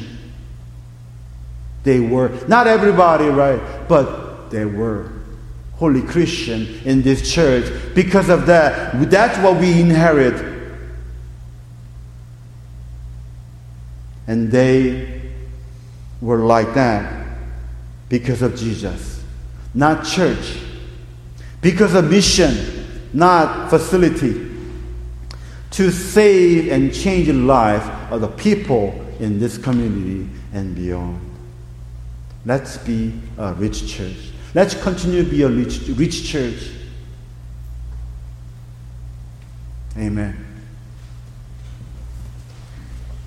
They 1.83 1.99
were. 1.99 2.29
Not 2.47 2.67
everybody, 2.67 3.25
right? 3.25 3.59
But 3.87 4.49
they 4.49 4.65
were. 4.65 5.11
Holy 5.73 6.01
Christian 6.01 6.79
in 6.85 7.01
this 7.01 7.31
church. 7.31 7.71
Because 7.93 8.29
of 8.29 8.45
that, 8.45 9.09
that's 9.09 9.37
what 9.39 9.59
we 9.59 9.79
inherit. 9.81 10.55
And 14.27 14.51
they 14.51 15.21
were 16.21 16.39
like 16.39 16.73
that 16.73 17.27
because 18.09 18.41
of 18.41 18.55
Jesus. 18.55 19.23
Not 19.73 20.05
church 20.05 20.57
because 21.61 21.95
of 21.95 22.09
mission, 22.09 22.99
not 23.13 23.69
facility, 23.69 24.56
to 25.77 25.91
save 25.91 26.71
and 26.71 26.91
change 26.91 27.27
the 27.27 27.33
life 27.33 27.85
of 28.11 28.19
the 28.21 28.27
people 28.29 28.99
in 29.19 29.39
this 29.39 29.59
community 29.59 30.27
and 30.51 30.75
beyond. 30.75 31.21
Let's 32.47 32.79
be 32.79 33.13
a 33.37 33.53
rich 33.53 33.87
church. 33.87 34.31
Let's 34.55 34.73
continue 34.73 35.23
to 35.23 35.29
be 35.29 35.43
a 35.43 35.47
rich, 35.47 35.81
rich 35.89 36.23
church. 36.23 36.71
Amen. 39.95 40.46